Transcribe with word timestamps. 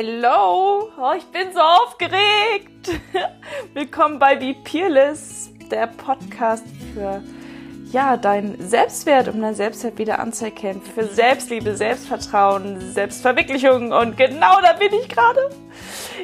Hello, 0.00 0.92
oh, 0.96 1.12
ich 1.16 1.24
bin 1.24 1.52
so 1.52 1.58
aufgeregt. 1.58 3.00
Willkommen 3.74 4.20
bei 4.20 4.36
Be 4.36 4.54
Peerless, 4.62 5.50
der 5.72 5.88
Podcast 5.88 6.64
für 6.94 7.20
ja, 7.90 8.16
dein 8.16 8.56
Selbstwert, 8.60 9.28
um 9.28 9.40
dein 9.40 9.54
Selbstwert 9.54 9.98
wieder 9.98 10.18
anzuerkennen, 10.18 10.82
für 10.82 11.04
Selbstliebe, 11.04 11.74
Selbstvertrauen, 11.74 12.92
Selbstverwirklichung 12.92 13.92
und 13.92 14.16
genau 14.16 14.60
da 14.60 14.74
bin 14.74 14.92
ich 14.92 15.08
gerade. 15.08 15.50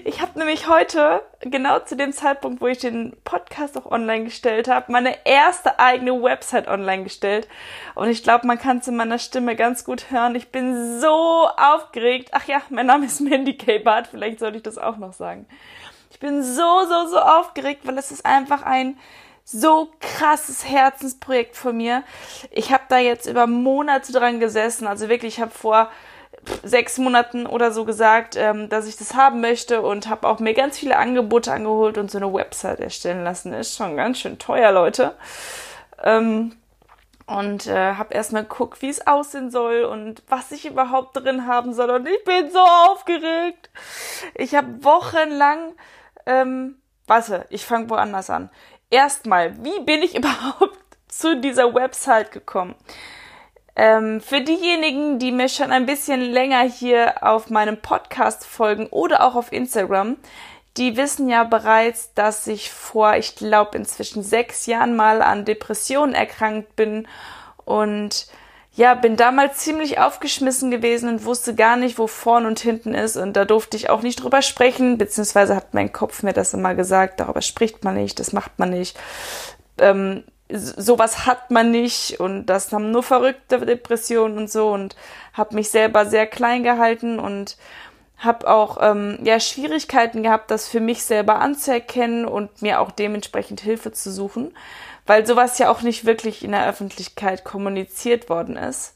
Ich 0.04 0.20
habe 0.20 0.38
nämlich 0.38 0.68
heute, 0.68 1.22
genau 1.40 1.78
zu 1.78 1.96
dem 1.96 2.12
Zeitpunkt, 2.12 2.60
wo 2.60 2.66
ich 2.66 2.78
den 2.78 3.16
Podcast 3.24 3.78
auch 3.78 3.86
online 3.90 4.24
gestellt 4.24 4.68
habe, 4.68 4.92
meine 4.92 5.24
erste 5.24 5.78
eigene 5.78 6.22
Website 6.22 6.68
online 6.68 7.04
gestellt. 7.04 7.48
Und 7.94 8.08
ich 8.08 8.22
glaube, 8.22 8.46
man 8.46 8.58
kann 8.58 8.78
es 8.78 8.88
in 8.88 8.96
meiner 8.96 9.18
Stimme 9.18 9.56
ganz 9.56 9.84
gut 9.84 10.10
hören. 10.10 10.34
Ich 10.34 10.50
bin 10.50 11.00
so 11.00 11.48
aufgeregt. 11.56 12.30
Ach 12.32 12.44
ja, 12.46 12.60
mein 12.68 12.86
Name 12.86 13.06
ist 13.06 13.20
Mandy 13.20 13.56
K. 13.56 13.78
Bart, 13.78 14.08
vielleicht 14.08 14.40
sollte 14.40 14.58
ich 14.58 14.62
das 14.62 14.76
auch 14.76 14.98
noch 14.98 15.14
sagen. 15.14 15.46
Ich 16.10 16.18
bin 16.18 16.42
so, 16.42 16.84
so, 16.84 17.06
so 17.06 17.18
aufgeregt, 17.18 17.86
weil 17.86 17.96
es 17.96 18.10
ist 18.10 18.26
einfach 18.26 18.62
ein 18.62 18.98
so 19.44 19.92
krasses 20.00 20.64
Herzensprojekt 20.64 21.56
von 21.56 21.76
mir. 21.76 22.02
Ich 22.50 22.72
habe 22.72 22.84
da 22.88 22.98
jetzt 22.98 23.26
über 23.26 23.46
Monate 23.46 24.12
dran 24.12 24.40
gesessen. 24.40 24.86
Also 24.86 25.08
wirklich, 25.08 25.34
ich 25.34 25.40
habe 25.40 25.50
vor 25.50 25.90
sechs 26.62 26.98
Monaten 26.98 27.46
oder 27.46 27.70
so 27.70 27.84
gesagt, 27.84 28.36
ähm, 28.36 28.68
dass 28.68 28.86
ich 28.86 28.96
das 28.96 29.14
haben 29.14 29.40
möchte 29.40 29.82
und 29.82 30.08
habe 30.08 30.28
auch 30.28 30.40
mir 30.40 30.54
ganz 30.54 30.78
viele 30.78 30.96
Angebote 30.96 31.52
angeholt 31.52 31.98
und 31.98 32.10
so 32.10 32.18
eine 32.18 32.32
Website 32.32 32.80
erstellen 32.80 33.24
lassen. 33.24 33.52
Ist 33.52 33.76
schon 33.76 33.96
ganz 33.96 34.18
schön 34.18 34.38
teuer, 34.38 34.72
Leute. 34.72 35.14
Ähm, 36.02 36.56
und 37.26 37.66
äh, 37.66 37.94
habe 37.94 38.12
erstmal 38.12 38.42
geguckt, 38.42 38.82
wie 38.82 38.90
es 38.90 39.06
aussehen 39.06 39.50
soll 39.50 39.84
und 39.84 40.22
was 40.28 40.52
ich 40.52 40.66
überhaupt 40.66 41.16
drin 41.16 41.46
haben 41.46 41.72
soll. 41.72 41.90
Und 41.90 42.06
ich 42.06 42.22
bin 42.24 42.50
so 42.50 42.60
aufgeregt. 42.60 43.70
Ich 44.34 44.54
habe 44.54 44.84
wochenlang, 44.84 45.72
ähm, 46.26 46.76
warte, 47.06 47.46
ich 47.48 47.64
fange 47.64 47.88
woanders 47.88 48.28
an. 48.28 48.50
Erstmal, 48.90 49.62
wie 49.64 49.80
bin 49.80 50.02
ich 50.02 50.14
überhaupt 50.18 50.78
zu 51.08 51.40
dieser 51.40 51.74
Website 51.74 52.32
gekommen? 52.32 52.74
Ähm, 53.76 54.20
für 54.20 54.40
diejenigen, 54.40 55.18
die 55.18 55.32
mir 55.32 55.48
schon 55.48 55.72
ein 55.72 55.86
bisschen 55.86 56.20
länger 56.20 56.62
hier 56.62 57.22
auf 57.22 57.50
meinem 57.50 57.80
Podcast 57.80 58.46
folgen 58.46 58.86
oder 58.86 59.24
auch 59.24 59.34
auf 59.34 59.52
Instagram, 59.52 60.16
die 60.76 60.96
wissen 60.96 61.28
ja 61.28 61.44
bereits, 61.44 62.14
dass 62.14 62.46
ich 62.46 62.70
vor, 62.70 63.16
ich 63.16 63.36
glaube, 63.36 63.76
inzwischen 63.78 64.22
sechs 64.22 64.66
Jahren 64.66 64.96
mal 64.96 65.22
an 65.22 65.44
Depressionen 65.44 66.14
erkrankt 66.14 66.74
bin 66.76 67.06
und 67.64 68.26
ja, 68.76 68.94
bin 68.94 69.16
damals 69.16 69.58
ziemlich 69.58 70.00
aufgeschmissen 70.00 70.70
gewesen 70.70 71.08
und 71.08 71.24
wusste 71.24 71.54
gar 71.54 71.76
nicht, 71.76 71.96
wo 71.96 72.08
vorn 72.08 72.44
und 72.44 72.58
hinten 72.58 72.92
ist. 72.92 73.16
Und 73.16 73.34
da 73.34 73.44
durfte 73.44 73.76
ich 73.76 73.88
auch 73.88 74.02
nicht 74.02 74.22
drüber 74.22 74.42
sprechen, 74.42 74.98
beziehungsweise 74.98 75.54
hat 75.54 75.74
mein 75.74 75.92
Kopf 75.92 76.24
mir 76.24 76.32
das 76.32 76.54
immer 76.54 76.74
gesagt, 76.74 77.20
darüber 77.20 77.40
spricht 77.40 77.84
man 77.84 77.94
nicht, 77.94 78.18
das 78.18 78.32
macht 78.32 78.58
man 78.58 78.70
nicht. 78.70 78.98
Ähm, 79.78 80.24
sowas 80.48 81.24
hat 81.24 81.52
man 81.52 81.70
nicht. 81.70 82.18
Und 82.18 82.46
das 82.46 82.72
haben 82.72 82.90
nur 82.90 83.04
verrückte 83.04 83.64
Depressionen 83.64 84.38
und 84.38 84.50
so. 84.50 84.70
Und 84.70 84.96
habe 85.34 85.54
mich 85.54 85.70
selber 85.70 86.06
sehr 86.06 86.26
klein 86.26 86.64
gehalten 86.64 87.20
und 87.20 87.56
habe 88.18 88.48
auch 88.48 88.78
ähm, 88.80 89.18
ja 89.22 89.38
Schwierigkeiten 89.38 90.24
gehabt, 90.24 90.50
das 90.50 90.66
für 90.66 90.80
mich 90.80 91.04
selber 91.04 91.36
anzuerkennen 91.36 92.24
und 92.24 92.62
mir 92.62 92.80
auch 92.80 92.90
dementsprechend 92.90 93.60
Hilfe 93.60 93.92
zu 93.92 94.10
suchen, 94.10 94.52
weil 95.06 95.26
sowas 95.26 95.58
ja 95.58 95.70
auch 95.70 95.82
nicht 95.82 96.04
wirklich 96.04 96.44
in 96.44 96.52
der 96.52 96.68
Öffentlichkeit 96.68 97.44
kommuniziert 97.44 98.28
worden 98.28 98.56
ist. 98.56 98.94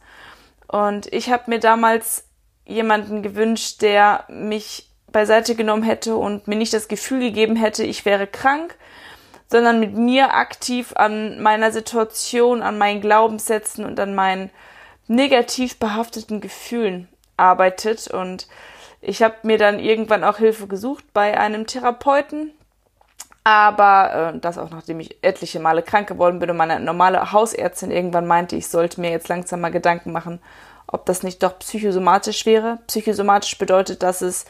Und 0.67 1.13
ich 1.13 1.31
habe 1.31 1.45
mir 1.47 1.61
damals 1.61 2.25
jemanden 2.67 3.23
gewünscht, 3.23 3.83
der 3.83 4.25
mich 4.29 4.91
beiseite 5.11 5.55
genommen 5.55 5.83
hätte 5.83 6.17
und 6.17 6.49
mir 6.49 6.57
nicht 6.57 6.75
das 6.75 6.89
Gefühl 6.89 7.21
gegeben 7.21 7.57
hätte, 7.57 7.83
ich 7.83 8.05
wäre 8.05 8.27
krank, 8.27 8.77
sondern 9.47 9.81
mit 9.81 9.95
mir 9.95 10.35
aktiv 10.35 10.93
an 10.95 11.41
meiner 11.41 11.73
Situation, 11.73 12.63
an 12.63 12.77
meinen 12.77 13.01
Glaubenssätzen 13.01 13.85
und 13.87 13.99
an 13.99 14.15
meinen 14.15 14.51
negativ 15.07 15.79
behafteten 15.79 16.43
Gefühlen 16.43 17.09
arbeitet. 17.39 18.09
Und 18.09 18.47
ich 19.01 19.23
habe 19.23 19.37
mir 19.43 19.57
dann 19.57 19.79
irgendwann 19.79 20.25
auch 20.25 20.37
Hilfe 20.37 20.67
gesucht 20.67 21.05
bei 21.15 21.39
einem 21.39 21.67
Therapeuten. 21.67 22.53
Aber 23.45 24.33
äh, 24.35 24.39
das 24.39 24.59
auch 24.59 24.71
nachdem 24.71 25.01
ich 25.01 25.17
etliche 25.23 25.61
Male 25.61 25.83
krank 25.83 26.09
geworden 26.09 26.39
bin 26.39 26.51
und 26.51 26.57
meine 26.57 26.81
normale 26.81 27.33
Hausärztin 27.33 27.91
irgendwann 27.91 28.27
meinte, 28.27 28.57
ich 28.57 28.69
sollte 28.69 29.01
mir 29.01 29.11
jetzt 29.11 29.29
langsam 29.29 29.61
mal 29.61 29.71
Gedanken 29.71 30.13
machen, 30.13 30.41
ob 30.87 31.07
das 31.07 31.23
nicht 31.23 31.43
doch 31.43 31.59
psychosomatisch 31.59 32.47
wäre. 32.47 32.79
Psychosomatisch 32.87 33.57
bedeutet, 33.59 34.03
dass 34.03 34.23
es 34.23 34.47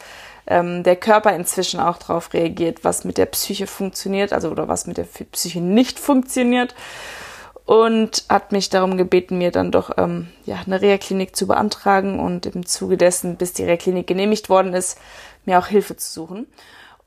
ähm, 0.47 0.83
der 0.83 0.97
Körper 0.97 1.35
inzwischen 1.35 1.81
auch 1.81 1.99
darauf 1.99 2.33
reagiert, 2.33 2.85
was 2.85 3.05
mit 3.05 3.19
der 3.19 3.27
Psyche 3.27 3.67
funktioniert, 3.67 4.33
also 4.33 4.51
oder 4.51 4.69
was 4.69 4.87
mit 4.87 4.97
der 4.97 5.05
Psyche 5.05 5.61
nicht 5.61 5.99
funktioniert. 5.99 6.75
Und 7.67 8.25
hat 8.31 8.51
mich 8.51 8.71
darum 8.71 8.97
gebeten, 8.97 9.37
mir 9.37 9.51
dann 9.51 9.71
doch 9.71 9.91
ähm, 9.99 10.29
ja, 10.47 10.57
eine 10.65 10.81
Reha-Klinik 10.81 11.37
zu 11.37 11.47
beantragen 11.47 12.19
und 12.19 12.47
im 12.47 12.65
Zuge 12.65 12.97
dessen, 12.97 13.37
bis 13.37 13.53
die 13.53 13.65
Reha-Klinik 13.65 14.07
genehmigt 14.07 14.49
worden 14.49 14.73
ist, 14.73 14.99
mir 15.45 15.59
auch 15.59 15.67
Hilfe 15.67 15.95
zu 15.97 16.11
suchen. 16.11 16.47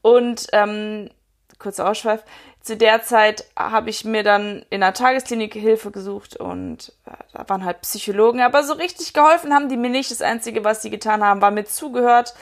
Und 0.03 0.47
ähm, 0.53 1.09
kurzer 1.61 1.89
Ausschweif, 1.89 2.23
zu 2.61 2.77
der 2.77 3.03
Zeit 3.03 3.45
habe 3.57 3.89
ich 3.89 4.05
mir 4.05 4.23
dann 4.23 4.65
in 4.69 4.83
einer 4.83 4.93
Tagesklinik 4.93 5.53
Hilfe 5.53 5.91
gesucht 5.91 6.35
und 6.35 6.93
äh, 7.05 7.11
da 7.33 7.49
waren 7.49 7.65
halt 7.65 7.81
Psychologen, 7.81 8.41
aber 8.41 8.63
so 8.63 8.73
richtig 8.73 9.13
geholfen 9.13 9.53
haben 9.53 9.69
die 9.69 9.77
mir 9.77 9.89
nicht. 9.89 10.11
Das 10.11 10.21
Einzige, 10.21 10.63
was 10.63 10.81
sie 10.81 10.89
getan 10.89 11.23
haben, 11.23 11.41
war 11.41 11.51
mir 11.51 11.65
zugehört, 11.65 12.33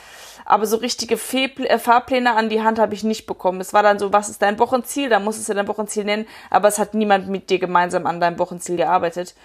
aber 0.46 0.66
so 0.66 0.78
richtige 0.78 1.16
äh, 1.16 1.80
Fahrpläne 1.80 2.36
an 2.36 2.50
die 2.50 2.62
Hand 2.62 2.80
habe 2.80 2.94
ich 2.94 3.04
nicht 3.04 3.28
bekommen. 3.28 3.62
Es 3.62 3.74
war 3.74 3.84
dann 3.84 4.00
so, 4.00 4.12
was 4.12 4.30
ist 4.30 4.42
dein 4.42 4.60
Wochenziel? 4.60 5.10
Da 5.10 5.20
musst 5.20 5.48
du 5.48 5.54
dein 5.54 5.68
Wochenziel 5.68 6.04
nennen, 6.04 6.28
aber 6.50 6.68
es 6.68 6.80
hat 6.80 6.94
niemand 6.94 7.30
mit 7.30 7.50
dir 7.50 7.60
gemeinsam 7.60 8.06
an 8.06 8.20
deinem 8.20 8.40
Wochenziel 8.40 8.76
gearbeitet. 8.76 9.36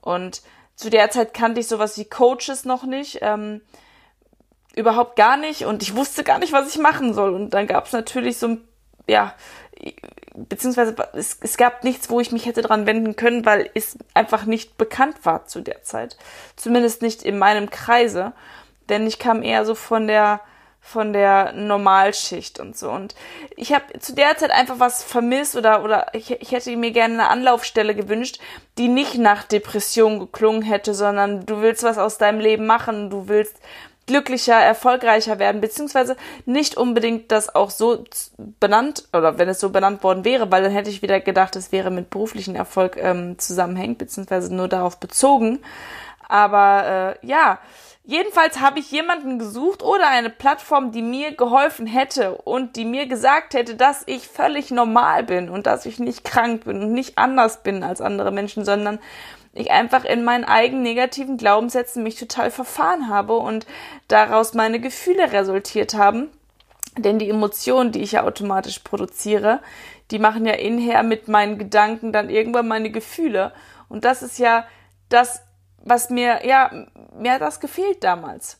Und 0.00 0.42
zu 0.74 0.90
der 0.90 1.10
Zeit 1.10 1.32
kannte 1.32 1.60
ich 1.60 1.68
sowas 1.68 1.96
wie 1.96 2.04
Coaches 2.04 2.64
noch 2.64 2.84
nicht. 2.84 3.18
Ähm, 3.22 3.62
überhaupt 4.78 5.16
gar 5.16 5.36
nicht 5.36 5.64
und 5.64 5.82
ich 5.82 5.96
wusste 5.96 6.22
gar 6.22 6.38
nicht, 6.38 6.52
was 6.52 6.68
ich 6.68 6.80
machen 6.80 7.12
soll. 7.12 7.34
Und 7.34 7.50
dann 7.50 7.66
gab 7.66 7.86
es 7.86 7.92
natürlich 7.92 8.38
so 8.38 8.48
ein, 8.48 8.67
ja, 9.08 9.34
beziehungsweise 10.34 10.94
es, 11.14 11.38
es 11.40 11.56
gab 11.56 11.82
nichts, 11.82 12.10
wo 12.10 12.20
ich 12.20 12.30
mich 12.30 12.46
hätte 12.46 12.62
dran 12.62 12.86
wenden 12.86 13.16
können, 13.16 13.44
weil 13.44 13.70
es 13.74 13.98
einfach 14.14 14.44
nicht 14.44 14.78
bekannt 14.78 15.16
war 15.24 15.46
zu 15.46 15.60
der 15.60 15.82
Zeit. 15.82 16.16
Zumindest 16.56 17.02
nicht 17.02 17.22
in 17.22 17.38
meinem 17.38 17.70
Kreise 17.70 18.32
denn 18.88 19.06
ich 19.06 19.18
kam 19.18 19.42
eher 19.42 19.64
so 19.64 19.74
von 19.74 20.06
der 20.06 20.40
von 20.80 21.12
der 21.12 21.52
Normalschicht 21.52 22.60
und 22.60 22.78
so. 22.78 22.90
Und 22.90 23.14
ich 23.56 23.74
habe 23.74 23.98
zu 23.98 24.14
der 24.14 24.38
Zeit 24.38 24.50
einfach 24.50 24.80
was 24.80 25.02
vermisst 25.04 25.54
oder, 25.54 25.84
oder 25.84 26.06
ich, 26.14 26.30
ich 26.30 26.52
hätte 26.52 26.74
mir 26.76 26.92
gerne 26.92 27.14
eine 27.14 27.28
Anlaufstelle 27.28 27.94
gewünscht, 27.94 28.38
die 28.78 28.88
nicht 28.88 29.16
nach 29.16 29.42
Depression 29.42 30.18
geklungen 30.18 30.62
hätte, 30.62 30.94
sondern 30.94 31.44
du 31.44 31.60
willst 31.60 31.82
was 31.82 31.98
aus 31.98 32.16
deinem 32.16 32.40
Leben 32.40 32.64
machen, 32.64 33.10
du 33.10 33.28
willst 33.28 33.60
glücklicher, 34.08 34.56
erfolgreicher 34.56 35.38
werden, 35.38 35.60
beziehungsweise 35.60 36.16
nicht 36.46 36.76
unbedingt 36.76 37.30
das 37.30 37.54
auch 37.54 37.70
so 37.70 38.04
benannt 38.58 39.04
oder 39.12 39.38
wenn 39.38 39.48
es 39.48 39.60
so 39.60 39.70
benannt 39.70 40.02
worden 40.02 40.24
wäre, 40.24 40.50
weil 40.50 40.64
dann 40.64 40.72
hätte 40.72 40.90
ich 40.90 41.02
wieder 41.02 41.20
gedacht, 41.20 41.54
es 41.54 41.70
wäre 41.70 41.92
mit 41.92 42.10
beruflichen 42.10 42.56
Erfolg 42.56 42.96
ähm, 42.96 43.38
zusammenhängt, 43.38 43.98
beziehungsweise 43.98 44.52
nur 44.52 44.66
darauf 44.66 44.98
bezogen. 44.98 45.60
Aber 46.28 47.16
äh, 47.22 47.26
ja, 47.26 47.60
Jedenfalls 48.10 48.58
habe 48.60 48.78
ich 48.78 48.90
jemanden 48.90 49.38
gesucht 49.38 49.82
oder 49.82 50.08
eine 50.08 50.30
Plattform, 50.30 50.92
die 50.92 51.02
mir 51.02 51.32
geholfen 51.32 51.86
hätte 51.86 52.36
und 52.36 52.76
die 52.76 52.86
mir 52.86 53.06
gesagt 53.06 53.52
hätte, 53.52 53.74
dass 53.74 54.02
ich 54.06 54.26
völlig 54.26 54.70
normal 54.70 55.24
bin 55.24 55.50
und 55.50 55.66
dass 55.66 55.84
ich 55.84 55.98
nicht 55.98 56.24
krank 56.24 56.64
bin 56.64 56.80
und 56.80 56.92
nicht 56.94 57.18
anders 57.18 57.62
bin 57.62 57.82
als 57.82 58.00
andere 58.00 58.32
Menschen, 58.32 58.64
sondern 58.64 58.98
ich 59.58 59.70
einfach 59.70 60.04
in 60.04 60.24
meinen 60.24 60.44
eigenen 60.44 60.82
negativen 60.82 61.36
Glaubenssätzen 61.36 62.02
mich 62.02 62.16
total 62.16 62.50
verfahren 62.50 63.08
habe 63.08 63.36
und 63.36 63.66
daraus 64.08 64.54
meine 64.54 64.80
Gefühle 64.80 65.32
resultiert 65.32 65.94
haben. 65.94 66.28
Denn 66.96 67.18
die 67.18 67.30
Emotionen, 67.30 67.92
die 67.92 68.02
ich 68.02 68.12
ja 68.12 68.24
automatisch 68.24 68.80
produziere, 68.80 69.60
die 70.10 70.18
machen 70.18 70.46
ja 70.46 70.54
inher 70.54 71.02
mit 71.02 71.28
meinen 71.28 71.58
Gedanken 71.58 72.12
dann 72.12 72.30
irgendwann 72.30 72.66
meine 72.66 72.90
Gefühle. 72.90 73.52
Und 73.88 74.04
das 74.04 74.22
ist 74.22 74.38
ja 74.38 74.66
das 75.08 75.42
was 75.88 76.10
mir, 76.10 76.46
ja, 76.46 76.70
mir 77.14 77.32
hat 77.32 77.40
das 77.40 77.60
gefehlt 77.60 78.04
damals. 78.04 78.58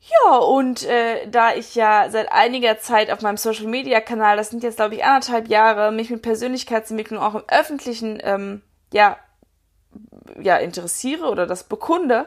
Ja, 0.00 0.36
und 0.38 0.84
äh, 0.84 1.28
da 1.28 1.54
ich 1.54 1.74
ja 1.74 2.08
seit 2.10 2.32
einiger 2.32 2.78
Zeit 2.78 3.10
auf 3.10 3.20
meinem 3.20 3.36
Social 3.36 3.66
Media 3.66 4.00
Kanal, 4.00 4.36
das 4.36 4.50
sind 4.50 4.62
jetzt 4.62 4.76
glaube 4.76 4.94
ich 4.94 5.04
anderthalb 5.04 5.48
Jahre, 5.48 5.92
mich 5.92 6.10
mit 6.10 6.22
Persönlichkeitsentwicklung 6.22 7.20
auch 7.20 7.34
im 7.34 7.44
öffentlichen, 7.48 8.18
ähm, 8.22 8.62
ja, 8.92 9.18
ja, 10.40 10.56
interessiere 10.56 11.28
oder 11.28 11.46
das 11.46 11.64
bekunde, 11.64 12.26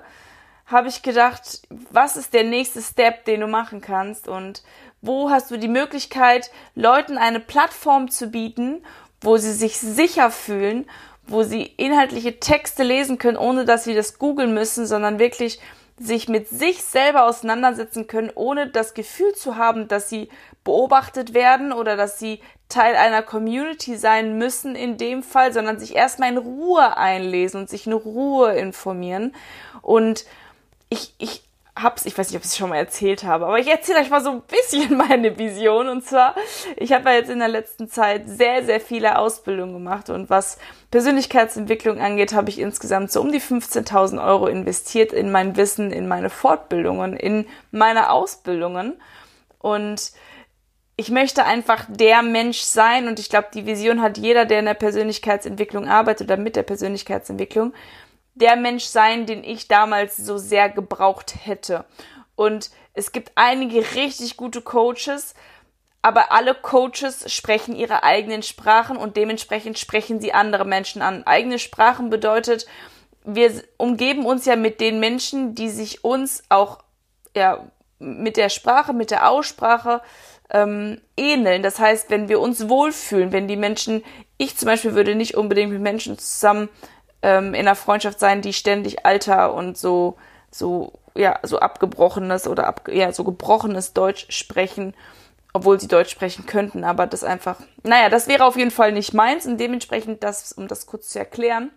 habe 0.66 0.88
ich 0.88 1.02
gedacht, 1.02 1.62
was 1.92 2.16
ist 2.16 2.34
der 2.34 2.44
nächste 2.44 2.82
Step, 2.82 3.26
den 3.26 3.42
du 3.42 3.48
machen 3.48 3.82
kannst? 3.82 4.28
Und 4.28 4.64
wo 5.02 5.30
hast 5.30 5.52
du 5.52 5.58
die 5.58 5.68
Möglichkeit, 5.68 6.52
Leuten 6.76 7.18
eine 7.18 7.40
Plattform 7.40 8.10
zu 8.10 8.28
bieten, 8.28 8.84
wo 9.22 9.38
sie 9.38 9.54
sich 9.54 9.78
sicher 9.78 10.32
fühlen 10.32 10.86
wo 11.26 11.44
sie 11.44 11.64
inhaltliche 11.64 12.40
Texte 12.40 12.84
lesen 12.84 13.18
können, 13.18 13.38
ohne 13.38 13.66
dass 13.66 13.86
sie 13.86 13.96
das 13.96 14.20
googeln 14.20 14.54
müssen, 14.54 14.86
sondern 14.86 15.20
wirklich 15.20 15.60
sich 15.98 16.28
mit 16.28 16.50
sich 16.50 16.84
selber 16.84 17.26
auseinandersetzen 17.26 18.08
können, 18.08 18.32
ohne 18.34 18.68
das 18.68 18.94
Gefühl 18.94 19.34
zu 19.34 19.56
haben, 19.56 19.88
dass 19.88 20.10
sie 20.10 20.30
beobachtet 20.64 21.34
werden 21.34 21.74
oder 21.74 21.98
dass 21.98 22.20
sie 22.20 22.40
Teil 22.70 22.96
einer 22.96 23.22
Community 23.22 23.98
sein 23.98 24.38
müssen 24.38 24.76
in 24.76 24.98
dem 24.98 25.24
Fall, 25.24 25.54
sondern 25.54 25.80
sich 25.80 25.96
erstmal 25.96 26.30
in 26.30 26.38
Ruhe 26.38 26.98
einlesen 26.98 27.62
und 27.62 27.70
sich 27.70 27.86
in 27.86 27.94
Ruhe 27.94 28.54
informieren. 28.54 29.36
Und 29.82 30.26
ich, 30.90 31.14
ich 31.18 31.44
hab's, 31.76 32.06
ich 32.06 32.18
weiß 32.18 32.30
nicht, 32.30 32.38
ob 32.38 32.44
ich 32.44 32.52
es 32.52 32.58
schon 32.58 32.70
mal 32.70 32.78
erzählt 32.78 33.24
habe, 33.24 33.46
aber 33.46 33.60
ich 33.60 33.68
erzähle 33.68 34.00
euch 34.00 34.10
mal 34.10 34.24
so 34.24 34.32
ein 34.32 34.42
bisschen 34.42 34.96
meine 35.10 35.38
Vision. 35.38 35.88
Und 35.90 36.06
zwar, 36.06 36.36
ich 36.78 36.94
habe 36.94 37.10
ja 37.10 37.16
jetzt 37.16 37.30
in 37.30 37.40
der 37.40 37.48
letzten 37.48 37.90
Zeit 37.90 38.24
sehr, 38.28 38.64
sehr 38.64 38.80
viele 38.80 39.18
Ausbildungen 39.18 39.74
gemacht 39.74 40.10
und 40.10 40.30
was 40.30 40.58
Persönlichkeitsentwicklung 40.92 42.00
angeht, 42.00 42.34
habe 42.34 42.50
ich 42.50 42.60
insgesamt 42.60 43.12
so 43.12 43.22
um 43.22 43.32
die 43.32 43.42
15.000 43.42 44.24
Euro 44.24 44.48
investiert 44.48 45.14
in 45.14 45.32
mein 45.32 45.56
Wissen, 45.58 45.92
in 45.92 46.08
meine 46.08 46.30
Fortbildungen, 46.30 47.16
in 47.16 47.48
meine 47.72 48.12
Ausbildungen. 48.12 48.94
Und 49.60 50.12
ich 50.96 51.10
möchte 51.10 51.46
einfach 51.46 51.86
der 51.90 52.22
Mensch 52.22 52.60
sein 52.60 53.08
und 53.08 53.20
ich 53.20 53.30
glaube, 53.30 53.48
die 53.54 53.66
Vision 53.66 54.02
hat 54.02 54.18
jeder, 54.18 54.46
der 54.46 54.60
in 54.60 54.66
der 54.66 54.76
Persönlichkeitsentwicklung 54.76 55.88
arbeitet 55.88 56.28
oder 56.28 56.38
mit 56.38 56.56
der 56.56 56.64
Persönlichkeitsentwicklung 56.64 57.74
der 58.36 58.56
Mensch 58.56 58.86
sein, 58.86 59.26
den 59.26 59.44
ich 59.44 59.68
damals 59.68 60.18
so 60.18 60.38
sehr 60.38 60.70
gebraucht 60.70 61.36
hätte. 61.46 61.86
Und 62.36 62.72
es 62.94 63.12
gibt 63.12 63.32
einige 63.36 63.96
richtig 63.96 64.38
gute 64.38 64.62
Coaches, 64.62 65.36
aber 66.02 66.32
alle 66.32 66.56
Coaches 66.56 67.32
sprechen 67.32 67.76
ihre 67.76 68.04
eigenen 68.04 68.44
Sprachen 68.44 68.98
und 68.98 69.18
dementsprechend 69.18 69.80
sprechen 69.80 70.20
sie 70.20 70.34
andere 70.34 70.66
Menschen 70.66 71.02
an. 71.02 71.26
Eigene 71.26 71.60
Sprachen 71.60 72.10
bedeutet, 72.10 72.66
wir 73.24 73.64
umgeben 73.78 74.26
uns 74.26 74.46
ja 74.46 74.56
mit 74.56 74.82
den 74.82 75.00
Menschen, 75.00 75.56
die 75.56 75.70
sich 75.70 76.04
uns 76.04 76.44
auch 76.50 76.80
ja, 77.36 77.66
mit 78.00 78.36
der 78.36 78.50
Sprache, 78.50 78.94
mit 78.94 79.12
der 79.12 79.30
Aussprache 79.30 80.02
ähm, 80.50 81.02
ähneln. 81.18 81.64
Das 81.64 81.80
heißt, 81.80 82.10
wenn 82.10 82.30
wir 82.30 82.40
uns 82.40 82.70
wohlfühlen, 82.70 83.32
wenn 83.32 83.48
die 83.48 83.56
Menschen, 83.56 84.04
ich 84.38 84.58
zum 84.58 84.68
Beispiel 84.68 84.96
würde 84.96 85.16
nicht 85.16 85.36
unbedingt 85.36 85.72
mit 85.72 85.82
Menschen 85.82 86.18
zusammen 86.18 86.70
ähm, 87.22 87.54
in 87.54 87.62
einer 87.62 87.76
Freundschaft 87.76 88.20
sein, 88.20 88.42
die 88.42 88.54
ständig 88.54 89.06
Alter 89.06 89.54
und 89.54 89.78
so, 89.78 90.18
so, 90.52 90.94
ja, 91.16 91.40
so 91.44 91.60
abgebrochenes 91.60 92.48
oder 92.48 92.68
ab, 92.68 92.90
ja, 92.92 93.12
so 93.12 93.24
gebrochenes 93.24 93.94
Deutsch 93.94 94.28
sprechen, 94.30 94.94
obwohl 95.54 95.80
sie 95.80 95.88
Deutsch 95.88 96.12
sprechen 96.12 96.46
könnten, 96.46 96.84
aber 96.84 97.08
das 97.08 97.24
einfach, 97.24 97.60
naja, 97.84 98.10
das 98.10 98.28
wäre 98.28 98.46
auf 98.46 98.58
jeden 98.58 98.72
Fall 98.72 98.92
nicht 98.92 99.14
meins 99.14 99.46
und 99.46 99.60
dementsprechend 99.60 100.24
das, 100.24 100.52
um 100.52 100.68
das 100.68 100.86
kurz 100.86 101.10
zu 101.10 101.20
erklären, 101.20 101.72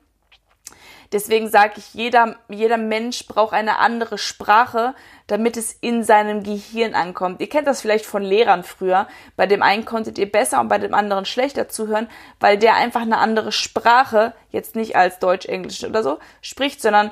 Deswegen 1.13 1.49
sage 1.49 1.75
ich, 1.77 1.95
jeder, 1.95 2.37
jeder 2.49 2.77
Mensch 2.77 3.27
braucht 3.27 3.53
eine 3.53 3.79
andere 3.79 4.19
Sprache, 4.19 4.95
damit 5.27 5.57
es 5.57 5.73
in 5.73 6.05
seinem 6.05 6.43
Gehirn 6.43 6.95
ankommt. 6.95 7.41
Ihr 7.41 7.49
kennt 7.49 7.67
das 7.67 7.81
vielleicht 7.81 8.07
von 8.07 8.23
Lehrern 8.23 8.65
früher. 8.65 9.09
Bei 9.37 9.47
dem 9.47 9.63
einen 9.63 9.85
konntet 9.85 10.19
ihr 10.19 10.31
besser 10.31 10.61
und 10.61 10.69
bei 10.69 10.79
dem 10.79 10.95
anderen 10.95 11.25
schlechter 11.25 11.69
zuhören, 11.69 12.09
weil 12.41 12.59
der 12.59 12.75
einfach 12.75 13.03
eine 13.03 13.19
andere 13.19 13.53
Sprache, 13.53 14.35
jetzt 14.51 14.77
nicht 14.77 14.97
als 14.97 15.19
Deutsch, 15.19 15.47
Englisch 15.47 15.85
oder 15.85 16.03
so, 16.03 16.19
spricht, 16.43 16.81
sondern 16.81 17.11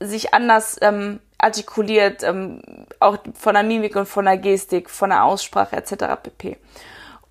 sich 0.00 0.32
anders 0.32 0.78
ähm, 0.80 1.20
artikuliert, 1.38 2.22
ähm, 2.22 2.62
auch 3.00 3.18
von 3.34 3.54
der 3.54 3.62
Mimik 3.62 3.96
und 3.96 4.06
von 4.06 4.24
der 4.24 4.38
Gestik, 4.38 4.90
von 4.90 5.10
der 5.10 5.24
Aussprache 5.24 5.76
etc. 5.76 6.22
pp. 6.22 6.56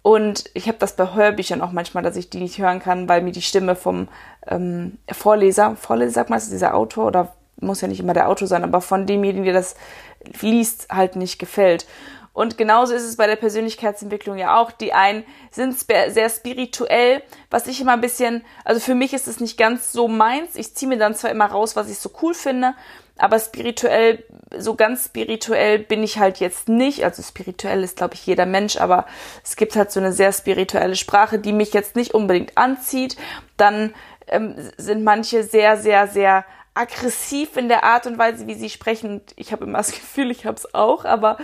Und 0.02 0.46
ich 0.54 0.68
habe 0.68 0.78
das 0.78 0.96
bei 0.96 1.14
Hörbüchern 1.14 1.62
auch 1.62 1.72
manchmal, 1.72 2.04
dass 2.04 2.16
ich 2.16 2.30
die 2.30 2.40
nicht 2.40 2.58
hören 2.58 2.80
kann, 2.80 3.10
weil 3.10 3.22
mir 3.22 3.32
die 3.32 3.42
Stimme 3.42 3.76
vom 3.76 4.08
ähm, 4.48 4.98
Vorleser, 5.12 5.76
Vorleser 5.76 6.12
sagt 6.12 6.30
man, 6.30 6.40
ist 6.40 6.52
dieser 6.52 6.76
Autor 6.76 7.08
oder 7.08 7.36
muss 7.60 7.82
ja 7.82 7.88
nicht 7.88 8.00
immer 8.00 8.14
der 8.14 8.30
Autor 8.30 8.48
sein, 8.48 8.64
aber 8.64 8.80
von 8.80 9.06
demjenigen, 9.06 9.44
der 9.44 9.54
das 9.54 9.76
liest, 10.42 10.88
halt 10.90 11.16
nicht 11.16 11.40
gefällt. 11.40 11.86
Und 12.40 12.58
genauso 12.58 12.94
ist 12.94 13.04
es 13.04 13.18
bei 13.18 13.28
der 13.28 13.36
Persönlichkeitsentwicklung 13.36 14.38
ja 14.38 14.56
auch. 14.56 14.72
Die 14.72 14.94
einen 14.94 15.26
sind 15.52 15.78
sehr 15.78 16.30
spirituell, 16.30 17.22
was 17.50 17.68
ich 17.68 17.82
immer 17.82 17.92
ein 17.92 18.00
bisschen, 18.00 18.46
also 18.64 18.80
für 18.80 18.96
mich 18.96 19.14
ist 19.14 19.28
es 19.28 19.42
nicht 19.42 19.58
ganz 19.58 19.92
so 19.92 20.08
meins. 20.08 20.56
Ich 20.56 20.74
ziehe 20.74 20.88
mir 20.88 20.98
dann 20.98 21.16
zwar 21.16 21.32
immer 21.32 21.48
raus, 21.48 21.76
was 21.76 21.90
ich 21.90 21.98
so 21.98 22.10
cool 22.22 22.34
finde, 22.34 22.76
aber 23.18 23.40
spirituell, 23.40 24.24
so 24.58 24.76
ganz 24.76 25.08
spirituell 25.08 25.80
bin 25.80 26.02
ich 26.02 26.18
halt 26.18 26.40
jetzt 26.40 26.70
nicht. 26.70 27.04
Also 27.04 27.24
spirituell 27.24 27.84
ist, 27.84 27.98
glaube 27.98 28.14
ich, 28.14 28.26
jeder 28.26 28.46
Mensch, 28.46 28.78
aber 28.78 29.06
es 29.44 29.58
gibt 29.58 29.76
halt 29.76 29.92
so 29.92 30.00
eine 30.00 30.14
sehr 30.14 30.32
spirituelle 30.32 30.96
Sprache, 30.96 31.40
die 31.40 31.52
mich 31.52 31.74
jetzt 31.74 31.98
nicht 31.98 32.14
unbedingt 32.14 32.58
anzieht. 32.58 33.18
Dann 33.58 33.94
ähm, 34.28 34.56
sind 34.78 35.04
manche 35.04 35.44
sehr, 35.44 35.76
sehr, 35.76 36.08
sehr 36.08 36.46
aggressiv 36.74 37.58
in 37.58 37.68
der 37.68 37.84
Art 37.84 38.08
und 38.08 38.18
Weise, 38.18 38.48
wie 38.48 38.56
sie 38.56 38.70
sprechen. 38.70 39.20
Ich 39.36 39.52
habe 39.52 39.66
immer 39.66 39.80
das 39.80 39.92
Gefühl, 39.92 40.32
ich 40.32 40.46
habe 40.46 40.56
es 40.56 40.74
auch, 40.74 41.04
aber 41.04 41.38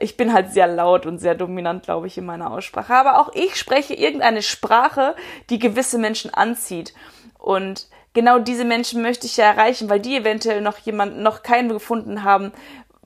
ich 0.00 0.16
bin 0.16 0.32
halt 0.32 0.52
sehr 0.52 0.66
laut 0.66 1.06
und 1.06 1.18
sehr 1.18 1.34
dominant, 1.34 1.84
glaube 1.84 2.06
ich, 2.06 2.18
in 2.18 2.26
meiner 2.26 2.50
Aussprache. 2.50 2.94
Aber 2.94 3.20
auch 3.20 3.34
ich 3.34 3.56
spreche 3.56 3.94
irgendeine 3.94 4.42
Sprache, 4.42 5.14
die 5.50 5.58
gewisse 5.58 5.98
Menschen 5.98 6.32
anzieht. 6.32 6.94
Und 7.38 7.86
genau 8.12 8.38
diese 8.38 8.64
Menschen 8.64 9.02
möchte 9.02 9.26
ich 9.26 9.36
ja 9.36 9.46
erreichen, 9.46 9.88
weil 9.88 10.00
die 10.00 10.16
eventuell 10.16 10.60
noch 10.60 10.78
jemanden, 10.78 11.22
noch 11.22 11.42
keinen 11.42 11.68
gefunden 11.68 12.24
haben, 12.24 12.52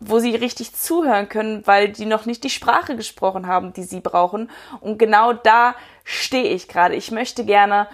wo 0.00 0.18
sie 0.18 0.34
richtig 0.34 0.74
zuhören 0.74 1.28
können, 1.28 1.66
weil 1.66 1.90
die 1.90 2.06
noch 2.06 2.24
nicht 2.24 2.42
die 2.42 2.50
Sprache 2.50 2.96
gesprochen 2.96 3.46
haben, 3.46 3.74
die 3.74 3.82
sie 3.82 4.00
brauchen. 4.00 4.50
Und 4.80 4.98
genau 4.98 5.34
da 5.34 5.74
stehe 6.04 6.54
ich 6.54 6.68
gerade. 6.68 6.94
Ich 6.94 7.10
möchte 7.10 7.44
gerne 7.44 7.86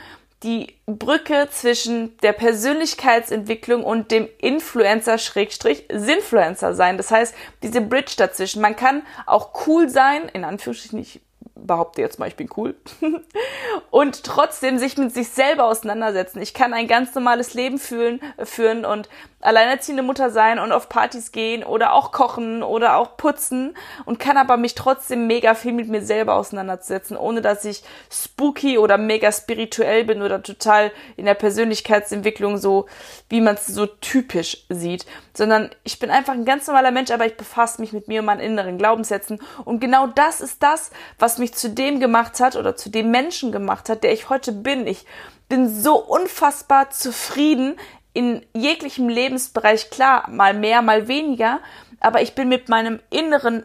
die 0.47 0.79
Brücke 0.87 1.49
zwischen 1.51 2.17
der 2.19 2.33
Persönlichkeitsentwicklung 2.33 3.83
und 3.85 4.13
dem 4.13 4.29
Influencer-Sinfluencer 4.39 6.75
sein. 6.75 6.97
Das 6.97 7.11
heißt, 7.11 7.35
diese 7.63 7.81
Bridge 7.81 8.13
dazwischen. 8.17 8.63
Man 8.63 8.77
kann 8.77 9.03
auch 9.27 9.67
cool 9.67 9.91
sein, 9.91 10.29
in 10.33 10.45
Anführungsstrichen, 10.45 11.01
ich 11.01 11.21
behaupte 11.55 12.01
jetzt 12.01 12.19
mal, 12.19 12.29
ich 12.29 12.37
bin 12.37 12.49
cool. 12.57 12.75
und 13.91 14.25
trotzdem 14.25 14.79
sich 14.79 14.97
mit 14.97 15.13
sich 15.13 15.29
selber 15.29 15.65
auseinandersetzen. 15.65 16.41
Ich 16.41 16.55
kann 16.55 16.75
ein 16.75 16.89
ganz 16.89 17.15
normales 17.15 17.55
Leben 17.55 17.79
fühlen, 17.79 18.21
führen 18.45 18.85
und 18.85 19.09
alleinerziehende 19.47 20.03
Mutter 20.03 20.31
sein 20.31 20.59
und 20.59 20.73
auf 20.73 20.89
Partys 20.89 21.31
gehen 21.31 21.63
oder 21.63 21.93
auch 21.93 22.11
kochen 22.11 22.63
oder 22.63 22.97
auch 22.97 23.17
putzen 23.17 23.77
und 24.05 24.19
kann 24.19 24.37
aber 24.37 24.57
mich 24.57 24.75
trotzdem 24.75 25.29
mega 25.29 25.55
viel 25.55 25.73
mit 25.73 25.89
mir 25.89 26.03
selber 26.03 26.35
auseinandersetzen, 26.35 27.17
ohne 27.17 27.43
dass 27.43 27.65
ich 27.65 27.85
spooky 28.11 28.77
oder 28.77 28.99
mega 28.99 29.31
spirituell 29.31 30.05
bin 30.05 30.23
oder 30.23 30.43
total 30.43 30.91
in 31.17 31.27
der 31.27 31.35
Persönlichkeitsentwicklung 31.35 32.59
so, 32.59 32.87
wie 33.29 33.41
man 33.41 33.55
es 33.55 33.67
so 33.67 33.87
typisch 33.87 34.67
sieht, 34.69 35.07
sondern 35.33 35.71
ich 35.85 36.01
bin 36.01 36.11
einfach 36.11 36.33
ein 36.33 36.45
ganz 36.45 36.67
normaler 36.67 36.91
Mensch, 36.91 37.13
aber 37.13 37.27
ich 37.27 37.37
befasse 37.37 37.81
mich 37.81 37.93
mit 37.93 38.09
mir 38.09 38.21
und 38.21 38.27
meinen 38.27 38.41
inneren 38.41 38.79
Glaubenssätzen 38.79 39.41
und 39.65 39.81
genau 39.81 40.09
das 40.09 40.41
ist 40.41 40.63
das, 40.63 40.91
was 41.21 41.36
mich 41.39 41.55
zu 41.55 41.71
dem 41.71 42.01
gemacht 42.01 42.41
hat 42.41 42.57
oder 42.57 42.77
zu 42.77 42.91
dem 42.91 43.11
Menschen 43.11 43.53
gemacht 43.53 43.89
hat, 43.89 44.05
der 44.05 44.13
ich 44.13 44.29
heute 44.29 44.53
bin. 44.53 44.87
Ich 44.87 45.07
bin 45.49 45.69
so 45.69 45.97
unfassbar 45.97 46.91
zufrieden 46.91 47.79
in 48.13 48.45
jeglichem 48.55 49.09
Lebensbereich, 49.09 49.91
klar, 49.91 50.29
mal 50.31 50.55
mehr, 50.55 50.81
mal 50.81 51.07
weniger, 51.07 51.61
aber 52.01 52.23
ich 52.23 52.35
bin 52.35 52.49
mit 52.49 52.69
meinem 52.69 52.99
inneren, 53.11 53.65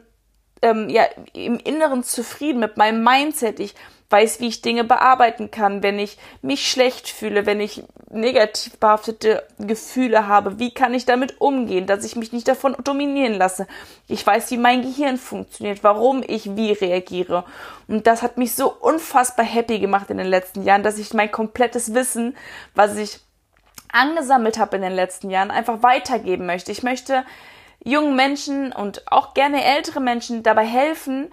ähm, 0.61 0.89
ja, 0.89 1.05
im 1.33 1.57
Inneren 1.57 2.03
zufrieden, 2.03 2.59
mit 2.59 2.75
meinem 2.75 3.03
Mindset. 3.03 3.59
Ich 3.61 3.75
weiß, 4.11 4.39
wie 4.39 4.47
ich 4.47 4.61
Dinge 4.61 4.83
bearbeiten 4.83 5.51
kann, 5.51 5.83
wenn 5.83 5.99
ich 5.99 6.17
mich 6.41 6.69
schlecht 6.69 7.07
fühle, 7.07 7.45
wenn 7.45 7.59
ich 7.59 7.83
negativ 8.09 8.77
behaftete 8.77 9.47
Gefühle 9.57 10.27
habe. 10.27 10.59
Wie 10.59 10.73
kann 10.73 10.93
ich 10.93 11.05
damit 11.05 11.39
umgehen, 11.39 11.87
dass 11.87 12.03
ich 12.03 12.15
mich 12.15 12.33
nicht 12.33 12.47
davon 12.47 12.75
dominieren 12.83 13.35
lasse? 13.35 13.67
Ich 14.07 14.25
weiß, 14.25 14.51
wie 14.51 14.57
mein 14.57 14.81
Gehirn 14.81 15.17
funktioniert, 15.17 15.83
warum 15.83 16.23
ich 16.25 16.55
wie 16.55 16.73
reagiere. 16.73 17.45
Und 17.87 18.07
das 18.07 18.21
hat 18.21 18.37
mich 18.37 18.55
so 18.55 18.71
unfassbar 18.71 19.45
happy 19.45 19.79
gemacht 19.79 20.09
in 20.09 20.17
den 20.17 20.27
letzten 20.27 20.63
Jahren, 20.63 20.83
dass 20.83 20.99
ich 20.99 21.13
mein 21.13 21.31
komplettes 21.31 21.93
Wissen, 21.93 22.35
was 22.75 22.97
ich 22.97 23.19
angesammelt 23.91 24.57
habe 24.57 24.77
in 24.77 24.81
den 24.81 24.93
letzten 24.93 25.29
Jahren, 25.29 25.51
einfach 25.51 25.83
weitergeben 25.83 26.45
möchte. 26.45 26.71
Ich 26.71 26.83
möchte 26.83 27.25
jungen 27.83 28.15
Menschen 28.15 28.71
und 28.71 29.11
auch 29.11 29.33
gerne 29.33 29.63
ältere 29.63 29.99
Menschen 29.99 30.43
dabei 30.43 30.65
helfen, 30.65 31.31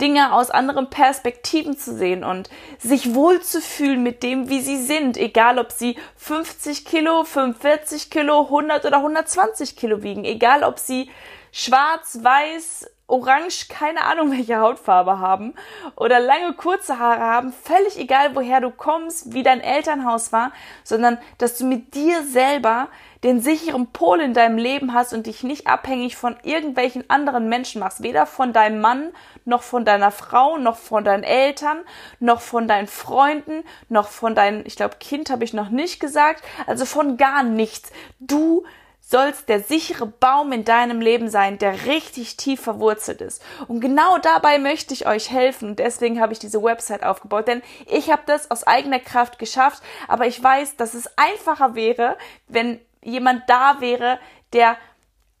Dinge 0.00 0.32
aus 0.32 0.50
anderen 0.50 0.90
Perspektiven 0.90 1.76
zu 1.76 1.94
sehen 1.94 2.24
und 2.24 2.48
sich 2.78 3.14
wohlzufühlen 3.14 4.02
mit 4.02 4.22
dem, 4.22 4.48
wie 4.48 4.60
sie 4.60 4.78
sind, 4.78 5.16
egal 5.16 5.58
ob 5.58 5.72
sie 5.72 5.96
50 6.16 6.84
Kilo, 6.84 7.24
45 7.24 8.10
Kilo, 8.10 8.42
100 8.42 8.84
oder 8.84 8.98
120 8.98 9.76
Kilo 9.76 10.02
wiegen, 10.02 10.24
egal 10.24 10.64
ob 10.64 10.78
sie 10.78 11.10
schwarz, 11.52 12.18
weiß, 12.22 12.88
orange, 13.10 13.68
keine 13.68 14.04
Ahnung 14.04 14.30
welche 14.36 14.58
Hautfarbe 14.58 15.18
haben 15.18 15.54
oder 15.96 16.20
lange 16.20 16.54
kurze 16.54 16.98
Haare 16.98 17.20
haben, 17.20 17.52
völlig 17.52 17.98
egal 17.98 18.34
woher 18.34 18.60
du 18.60 18.70
kommst, 18.70 19.34
wie 19.34 19.42
dein 19.42 19.60
Elternhaus 19.60 20.32
war, 20.32 20.52
sondern 20.84 21.18
dass 21.38 21.58
du 21.58 21.66
mit 21.66 21.94
dir 21.94 22.22
selber 22.22 22.88
den 23.22 23.40
sicheren 23.40 23.86
Pol 23.88 24.20
in 24.20 24.34
deinem 24.34 24.56
Leben 24.56 24.94
hast 24.94 25.12
und 25.12 25.26
dich 25.26 25.42
nicht 25.42 25.66
abhängig 25.66 26.16
von 26.16 26.36
irgendwelchen 26.42 27.08
anderen 27.08 27.48
Menschen 27.48 27.80
machst, 27.80 28.02
weder 28.02 28.26
von 28.26 28.52
deinem 28.52 28.80
Mann, 28.80 29.12
noch 29.44 29.62
von 29.62 29.84
deiner 29.84 30.10
Frau, 30.10 30.56
noch 30.56 30.76
von 30.76 31.04
deinen 31.04 31.24
Eltern, 31.24 31.80
noch 32.18 32.40
von 32.40 32.66
deinen 32.66 32.86
Freunden, 32.86 33.64
noch 33.88 34.08
von 34.08 34.34
deinem, 34.34 34.64
ich 34.64 34.76
glaube, 34.76 34.96
Kind 34.98 35.30
habe 35.30 35.44
ich 35.44 35.52
noch 35.52 35.68
nicht 35.68 36.00
gesagt, 36.00 36.42
also 36.66 36.84
von 36.86 37.16
gar 37.16 37.42
nichts. 37.42 37.90
Du 38.20 38.64
soll's 39.10 39.44
der 39.44 39.60
sichere 39.60 40.06
Baum 40.06 40.52
in 40.52 40.64
deinem 40.64 41.00
Leben 41.00 41.28
sein, 41.28 41.58
der 41.58 41.86
richtig 41.86 42.36
tief 42.36 42.60
verwurzelt 42.60 43.20
ist. 43.20 43.42
Und 43.66 43.80
genau 43.80 44.18
dabei 44.18 44.58
möchte 44.58 44.94
ich 44.94 45.06
euch 45.06 45.30
helfen. 45.30 45.74
Deswegen 45.74 46.20
habe 46.20 46.32
ich 46.32 46.38
diese 46.38 46.62
Website 46.62 47.02
aufgebaut. 47.02 47.48
Denn 47.48 47.62
ich 47.86 48.10
habe 48.10 48.22
das 48.26 48.50
aus 48.52 48.64
eigener 48.64 49.00
Kraft 49.00 49.40
geschafft. 49.40 49.82
Aber 50.06 50.26
ich 50.26 50.40
weiß, 50.42 50.76
dass 50.76 50.94
es 50.94 51.10
einfacher 51.18 51.74
wäre, 51.74 52.16
wenn 52.46 52.78
jemand 53.02 53.48
da 53.48 53.80
wäre, 53.80 54.18
der 54.52 54.76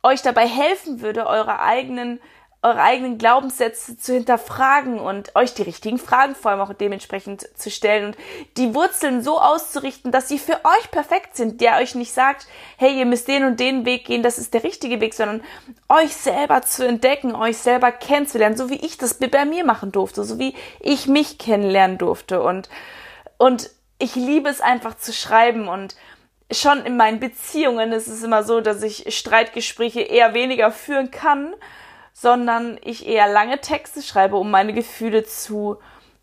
euch 0.02 0.22
dabei 0.22 0.46
helfen 0.46 1.00
würde, 1.00 1.26
eure 1.26 1.60
eigenen 1.60 2.20
eure 2.62 2.82
eigenen 2.82 3.16
Glaubenssätze 3.16 3.96
zu 3.96 4.12
hinterfragen 4.12 4.98
und 4.98 5.34
euch 5.34 5.54
die 5.54 5.62
richtigen 5.62 5.96
Fragen 5.96 6.34
vor 6.34 6.50
allem 6.50 6.60
auch 6.60 6.74
dementsprechend 6.74 7.48
zu 7.56 7.70
stellen 7.70 8.08
und 8.08 8.16
die 8.58 8.74
Wurzeln 8.74 9.22
so 9.22 9.40
auszurichten, 9.40 10.12
dass 10.12 10.28
sie 10.28 10.38
für 10.38 10.60
euch 10.64 10.90
perfekt 10.90 11.36
sind, 11.36 11.62
der 11.62 11.78
euch 11.78 11.94
nicht 11.94 12.12
sagt, 12.12 12.46
hey, 12.76 12.98
ihr 12.98 13.06
müsst 13.06 13.28
den 13.28 13.44
und 13.44 13.60
den 13.60 13.86
Weg 13.86 14.04
gehen, 14.04 14.22
das 14.22 14.36
ist 14.36 14.52
der 14.52 14.62
richtige 14.62 15.00
Weg, 15.00 15.14
sondern 15.14 15.42
euch 15.88 16.14
selber 16.14 16.60
zu 16.60 16.86
entdecken, 16.86 17.34
euch 17.34 17.56
selber 17.56 17.92
kennenzulernen, 17.92 18.58
so 18.58 18.68
wie 18.68 18.84
ich 18.84 18.98
das 18.98 19.14
bei 19.14 19.46
mir 19.46 19.64
machen 19.64 19.90
durfte, 19.90 20.22
so 20.24 20.38
wie 20.38 20.54
ich 20.80 21.06
mich 21.06 21.38
kennenlernen 21.38 21.96
durfte. 21.96 22.42
Und, 22.42 22.68
und 23.38 23.70
ich 23.98 24.16
liebe 24.16 24.50
es 24.50 24.60
einfach 24.60 24.96
zu 24.98 25.14
schreiben 25.14 25.66
und 25.66 25.96
schon 26.52 26.84
in 26.84 26.96
meinen 26.96 27.20
Beziehungen 27.20 27.92
ist 27.92 28.08
es 28.08 28.22
immer 28.22 28.42
so, 28.42 28.60
dass 28.60 28.82
ich 28.82 29.16
Streitgespräche 29.16 30.00
eher 30.00 30.34
weniger 30.34 30.72
führen 30.72 31.10
kann, 31.10 31.54
sondern 32.12 32.78
ich 32.84 33.06
eher 33.06 33.28
lange 33.28 33.60
Texte 33.60 34.02
schreibe, 34.02 34.36
um 34.36 34.50
meine 34.50 34.72
Gefühle 34.72 35.24
zu 35.24 35.78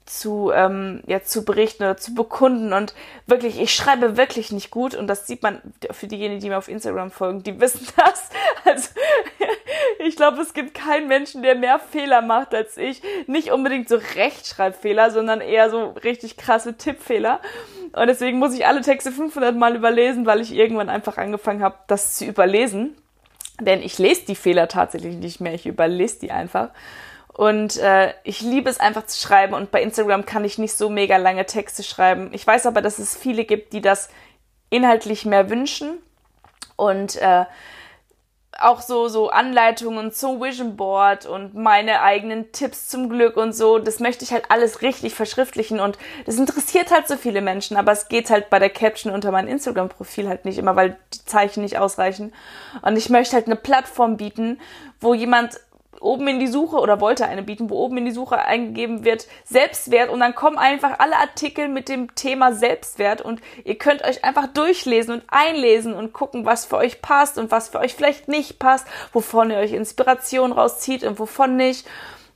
zu 0.08 0.52
ähm, 0.54 1.04
ja 1.06 1.22
zu 1.22 1.44
berichten 1.44 1.84
oder 1.84 1.98
zu 1.98 2.14
bekunden. 2.16 2.74
Und 2.74 2.96
wirklich 3.26 3.60
ich 3.60 3.76
schreibe 3.76 4.18
wirklich 4.18 4.52
nicht 4.52 4.72
gut. 4.72 4.96
Und 4.96 5.08
das 5.08 5.28
sieht 5.28 5.44
man 5.44 5.62
für 5.92 6.08
diejenigen 6.08 6.40
die 6.40 6.50
mir 6.50 6.58
auf 6.58 6.70
Instagram 6.70 7.12
folgen 7.12 7.44
die 7.44 7.60
wissen 7.60 7.88
das. 7.96 8.30
Also 8.64 8.90
ich 10.00 10.16
glaube 10.16 10.42
es 10.42 10.54
gibt 10.54 10.74
keinen 10.74 11.08
Menschen 11.08 11.44
der 11.44 11.56
mehr 11.56 11.80
Fehler 11.80 12.22
macht 12.22 12.56
als 12.56 12.78
ich. 12.78 13.02
Nicht 13.28 13.52
unbedingt 13.52 13.90
so 13.90 14.00
Rechtschreibfehler 14.16 15.12
sondern 15.12 15.42
eher 15.42 15.70
so 15.70 15.90
richtig 16.04 16.38
krasse 16.38 16.78
Tippfehler 16.78 17.42
und 17.94 18.08
deswegen 18.08 18.40
muss 18.40 18.54
ich 18.54 18.66
alle 18.66 18.82
Texte 18.82 19.12
500 19.12 19.56
mal 19.56 19.76
überlesen 19.76 20.26
weil 20.26 20.42
ich 20.42 20.54
irgendwann 20.54 20.90
einfach 20.90 21.18
angefangen 21.18 21.62
habe 21.62 21.78
das 21.88 22.16
zu 22.16 22.26
überlesen 22.26 22.96
denn 23.60 23.82
ich 23.82 23.98
lese 23.98 24.26
die 24.26 24.36
Fehler 24.36 24.68
tatsächlich 24.68 25.16
nicht 25.16 25.42
mehr, 25.42 25.54
ich 25.54 25.66
überlese 25.66 26.20
die 26.20 26.32
einfach. 26.32 26.70
Und 27.34 27.78
äh, 27.78 28.14
ich 28.24 28.42
liebe 28.42 28.70
es 28.70 28.80
einfach 28.80 29.06
zu 29.06 29.20
schreiben 29.20 29.54
und 29.54 29.70
bei 29.72 29.82
Instagram 29.82 30.26
kann 30.26 30.44
ich 30.44 30.58
nicht 30.58 30.74
so 30.74 30.90
mega 30.90 31.18
lange 31.18 31.46
Texte 31.46 31.84
schreiben. 31.84 32.30
Ich 32.34 32.46
weiß 32.46 32.66
aber, 32.66 32.82
dass 32.82 32.98
es 33.00 33.16
viele 33.16 33.46
gibt, 33.46 33.74
die 33.74 33.82
das 33.82 34.10
inhaltlich 34.70 35.26
mehr 35.26 35.50
wünschen. 35.50 36.00
Und 36.76 37.16
äh, 37.18 37.46
auch 38.60 38.82
so, 38.82 39.08
so 39.08 39.30
Anleitungen 39.30 40.12
zum 40.12 40.42
Vision 40.42 40.76
Board 40.76 41.26
und 41.26 41.54
meine 41.54 42.02
eigenen 42.02 42.52
Tipps 42.52 42.88
zum 42.88 43.10
Glück 43.10 43.38
und 43.38 43.54
so. 43.54 43.80
Das 43.80 44.00
möchte 44.00 44.24
ich 44.24 44.32
halt 44.32 44.50
alles 44.50 44.82
richtig 44.82 45.14
verschriftlichen 45.14 45.80
und 45.80 45.98
das 46.26 46.38
interessiert 46.38 46.92
halt 46.92 47.08
so 47.08 47.18
viele 47.18 47.42
Menschen, 47.42 47.78
aber 47.78 47.92
es 47.92 48.08
geht 48.08 48.30
halt 48.30 48.50
bei 48.50 48.60
der 48.60 48.70
Caption 48.70 49.14
unter 49.14 49.32
meinem 49.32 49.48
Instagram-Profil 49.48 50.28
halt 50.28 50.46
nicht 50.46 50.58
immer, 50.58 50.76
weil 50.76 50.98
die 51.14 51.26
Zeichen 51.26 51.62
nicht 51.62 51.78
ausreichen. 51.78 52.34
Und 52.82 52.98
ich 52.98 53.10
möchte 53.10 53.36
halt 53.36 53.46
eine 53.46 53.56
Plattform 53.56 54.18
bieten, 54.18 54.60
wo 55.00 55.14
jemand 55.14 55.60
oben 56.00 56.28
in 56.28 56.40
die 56.40 56.48
Suche 56.48 56.78
oder 56.78 57.02
wollte 57.02 57.26
eine 57.26 57.44
bieten, 57.44 57.70
wo 57.70 57.76
oben 57.76 57.98
in 57.98 58.06
die 58.06 58.12
Suche 58.12 58.40
eingegeben 58.40 59.04
wird 59.04 59.28
Selbstwert 59.46 60.10
und 60.10 60.20
dann 60.20 60.36
kommen 60.36 60.58
einfach 60.58 61.00
alle 61.00 61.18
Artikel 61.18 61.68
mit 61.68 61.90
dem 61.90 62.14
Thema 62.16 62.54
Selbstwert 62.54 63.22
und 63.22 63.42
ihr 63.64 63.78
könnt 63.78 64.04
euch 64.04 64.24
einfach 64.24 64.48
durchlesen 64.48 65.16
und 65.16 65.24
einlesen 65.28 65.94
und 65.94 66.14
gucken, 66.14 66.46
was 66.46 66.66
für 66.66 66.78
euch 66.78 67.02
passt 67.02 67.38
und 67.38 67.52
was 67.52 67.70
für 67.70 67.80
euch 67.80 67.96
vielleicht 67.96 68.28
nicht 68.28 68.60
passt, 68.60 68.88
wovon 69.14 69.50
ihr 69.50 69.58
euch 69.58 69.74
Inspiration 69.74 70.52
rauszieht 70.52 71.04
und 71.04 71.20
wovon 71.20 71.56
nicht. 71.56 71.88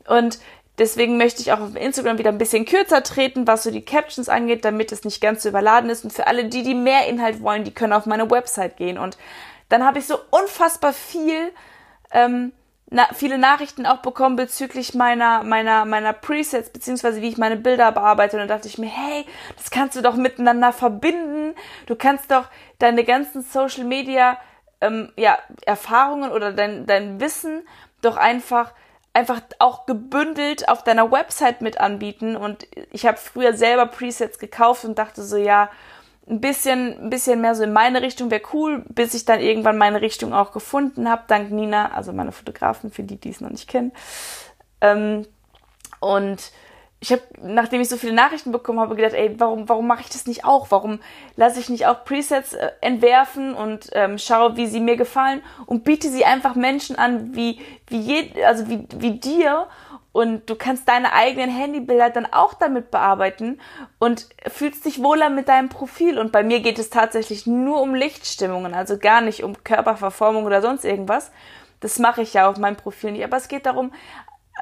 Und 0.08 0.40
deswegen 0.78 1.18
möchte 1.18 1.42
ich 1.42 1.52
auch 1.52 1.60
auf 1.60 1.76
Instagram 1.76 2.18
wieder 2.18 2.32
ein 2.32 2.38
bisschen 2.38 2.66
kürzer 2.66 3.04
treten, 3.04 3.48
was 3.48 3.64
so 3.64 3.72
die 3.72 3.86
Captions 3.86 4.30
angeht, 4.30 4.66
damit 4.66 4.92
es 4.92 5.04
nicht 5.04 5.22
ganz 5.22 5.44
so 5.44 5.50
überladen 5.50 5.90
ist. 5.90 6.04
Und 6.04 6.12
für 6.12 6.28
alle 6.28 6.46
die, 6.46 6.64
die 6.64 6.76
mehr 6.76 7.08
Inhalt 7.08 7.42
wollen, 7.42 7.64
die 7.64 7.74
können 7.74 7.94
auf 7.94 8.06
meine 8.06 8.30
Website 8.32 8.78
gehen. 8.78 8.98
Und 8.98 9.18
dann 9.70 9.86
habe 9.86 10.00
ich 10.00 10.08
so 10.08 10.18
unfassbar 10.32 10.94
viel 10.94 11.52
ähm, 12.12 12.52
na, 12.94 13.08
viele 13.14 13.38
Nachrichten 13.38 13.86
auch 13.86 14.00
bekommen 14.00 14.36
bezüglich 14.36 14.94
meiner, 14.94 15.44
meiner, 15.44 15.86
meiner 15.86 16.12
Presets, 16.12 16.70
beziehungsweise 16.70 17.22
wie 17.22 17.30
ich 17.30 17.38
meine 17.38 17.56
Bilder 17.56 17.90
bearbeite. 17.94 18.36
Und 18.36 18.42
dann 18.42 18.50
dachte 18.50 18.68
ich 18.68 18.78
mir, 18.78 18.90
hey, 18.90 19.26
das 19.56 19.72
kannst 19.72 19.96
du 19.96 20.02
doch 20.02 20.16
miteinander 20.16 20.74
verbinden. 20.74 21.56
Du 21.86 21.96
kannst 21.96 22.30
doch 22.32 22.50
deine 22.80 23.06
ganzen 23.06 23.44
Social 23.44 23.86
Media, 23.86 24.38
ähm, 24.82 25.14
ja, 25.16 25.38
Erfahrungen 25.66 26.32
oder 26.32 26.52
dein, 26.52 26.86
dein 26.86 27.22
Wissen 27.22 27.64
doch 28.02 28.18
einfach 28.18 28.74
einfach 29.14 29.42
auch 29.60 29.86
gebündelt 29.86 30.70
auf 30.70 30.84
deiner 30.84 31.12
Website 31.12 31.62
mit 31.62 31.80
anbieten. 31.80 32.36
Und 32.36 32.68
ich 32.92 33.06
habe 33.06 33.18
früher 33.18 33.54
selber 33.54 33.86
Presets 33.86 34.40
gekauft 34.40 34.86
und 34.86 34.98
dachte 34.98 35.22
so, 35.24 35.38
ja, 35.38 35.70
ein 36.30 36.40
bisschen, 36.40 37.00
ein 37.00 37.10
bisschen 37.10 37.42
mehr 37.42 37.56
so 37.56 37.64
in 37.64 37.74
meine 37.74 38.02
Richtung 38.02 38.32
wäre 38.32 38.44
cool, 38.54 38.86
bis 38.90 39.14
ich 39.14 39.26
dann 39.26 39.40
irgendwann 39.40 39.78
meine 39.78 40.02
Richtung 40.02 40.34
auch 40.34 40.52
gefunden 40.52 41.10
habe, 41.10 41.24
dank 41.28 41.52
Nina, 41.52 41.92
also 41.92 42.14
meine 42.14 42.32
Fotografen, 42.32 42.92
für 42.92 43.04
die, 43.04 43.18
die 43.18 43.30
es 43.30 43.42
noch 43.42 43.50
nicht 43.50 43.68
kennen. 43.68 43.92
Ähm, 44.82 45.26
und 46.00 46.52
ich 47.04 47.12
habe, 47.12 47.24
nachdem 47.42 47.82
ich 47.82 47.90
so 47.90 47.98
viele 47.98 48.14
Nachrichten 48.14 48.52
bekommen 48.52 48.80
habe, 48.80 48.96
gedacht, 48.96 49.16
ey, 49.16 49.34
warum, 49.40 49.68
warum 49.68 49.88
mache 49.88 50.02
ich 50.02 50.10
das 50.10 50.28
nicht 50.28 50.46
auch? 50.46 50.68
Warum 50.70 51.00
lasse 51.36 51.60
ich 51.60 51.68
nicht 51.68 51.88
auch 51.88 52.06
Presets 52.06 52.54
äh, 52.54 52.70
entwerfen 52.80 53.56
und 53.56 53.90
ähm, 53.94 54.20
schaue, 54.20 54.56
wie 54.56 54.68
sie 54.68 54.80
mir 54.80 54.98
gefallen 54.98 55.42
und 55.66 55.84
biete 55.84 56.10
sie 56.10 56.26
einfach 56.26 56.54
Menschen 56.54 56.96
an, 56.96 57.36
wie, 57.36 57.60
wie 57.88 58.00
je, 58.00 58.44
also 58.44 58.70
wie, 58.70 58.88
wie 59.00 59.20
dir 59.20 59.68
und 60.14 60.50
du 60.50 60.56
kannst 60.56 60.88
deine 60.88 61.14
eigenen 61.14 61.50
Handybilder 61.50 62.10
dann 62.10 62.26
auch 62.26 62.54
damit 62.54 62.92
bearbeiten 62.92 63.60
und 63.98 64.28
fühlst 64.48 64.86
dich 64.86 65.02
wohler 65.02 65.30
mit 65.30 65.48
deinem 65.48 65.70
Profil. 65.70 66.20
Und 66.20 66.32
bei 66.32 66.44
mir 66.44 66.60
geht 66.60 66.80
es 66.80 66.90
tatsächlich 66.90 67.48
nur 67.48 67.82
um 67.82 67.96
Lichtstimmungen, 67.96 68.74
also 68.74 68.98
gar 68.98 69.22
nicht 69.22 69.44
um 69.44 69.64
Körperverformung 69.64 70.44
oder 70.46 70.62
sonst 70.62 70.84
irgendwas. 70.84 71.32
Das 71.80 71.98
mache 71.98 72.22
ich 72.22 72.34
ja 72.34 72.50
auf 72.50 72.58
meinem 72.58 72.76
Profil 72.76 73.14
nicht. 73.14 73.24
Aber 73.24 73.38
es 73.38 73.48
geht 73.48 73.66
darum, 73.66 73.92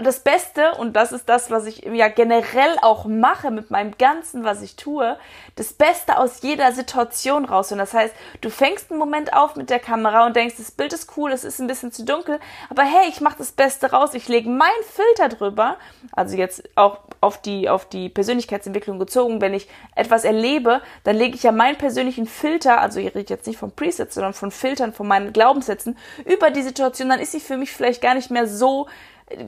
das 0.01 0.21
Beste, 0.21 0.75
und 0.75 0.93
das 0.93 1.11
ist 1.11 1.27
das, 1.27 1.51
was 1.51 1.65
ich 1.65 1.79
ja 1.83 2.07
generell 2.07 2.77
auch 2.81 3.05
mache 3.05 3.51
mit 3.51 3.69
meinem 3.69 3.97
Ganzen, 3.97 4.43
was 4.43 4.61
ich 4.61 4.75
tue, 4.75 5.17
das 5.55 5.73
Beste 5.73 6.17
aus 6.17 6.41
jeder 6.41 6.71
Situation 6.71 7.43
raus. 7.43 7.71
Und 7.71 7.79
das 7.79 7.93
heißt, 7.93 8.13
du 8.39 8.49
fängst 8.49 8.91
einen 8.91 8.99
Moment 8.99 9.33
auf 9.33 9.55
mit 9.55 9.69
der 9.69 9.79
Kamera 9.79 10.25
und 10.25 10.35
denkst, 10.35 10.55
das 10.57 10.71
Bild 10.71 10.93
ist 10.93 11.17
cool, 11.17 11.31
es 11.31 11.43
ist 11.43 11.59
ein 11.59 11.67
bisschen 11.67 11.91
zu 11.91 12.05
dunkel, 12.05 12.39
aber 12.69 12.83
hey, 12.83 13.09
ich 13.09 13.19
mache 13.19 13.39
das 13.39 13.51
Beste 13.51 13.91
raus, 13.91 14.13
ich 14.13 14.27
lege 14.29 14.49
meinen 14.49 14.83
Filter 14.87 15.27
drüber, 15.27 15.77
also 16.13 16.37
jetzt 16.37 16.63
auch 16.75 16.99
auf 17.19 17.41
die, 17.41 17.67
auf 17.67 17.85
die 17.85 18.07
Persönlichkeitsentwicklung 18.09 18.99
gezogen, 18.99 19.41
wenn 19.41 19.53
ich 19.53 19.67
etwas 19.95 20.23
erlebe, 20.23 20.81
dann 21.03 21.17
lege 21.17 21.35
ich 21.35 21.43
ja 21.43 21.51
meinen 21.51 21.77
persönlichen 21.77 22.27
Filter, 22.27 22.79
also 22.79 22.99
ich 22.99 23.13
rede 23.15 23.33
jetzt 23.33 23.47
nicht 23.47 23.59
von 23.59 23.71
Presets, 23.71 24.15
sondern 24.15 24.33
von 24.33 24.51
Filtern, 24.51 24.93
von 24.93 25.07
meinen 25.07 25.33
Glaubenssätzen, 25.33 25.97
über 26.25 26.51
die 26.51 26.61
Situation, 26.61 27.09
dann 27.09 27.19
ist 27.19 27.33
sie 27.33 27.41
für 27.41 27.57
mich 27.57 27.73
vielleicht 27.73 28.01
gar 28.01 28.13
nicht 28.13 28.31
mehr 28.31 28.47
so 28.47 28.87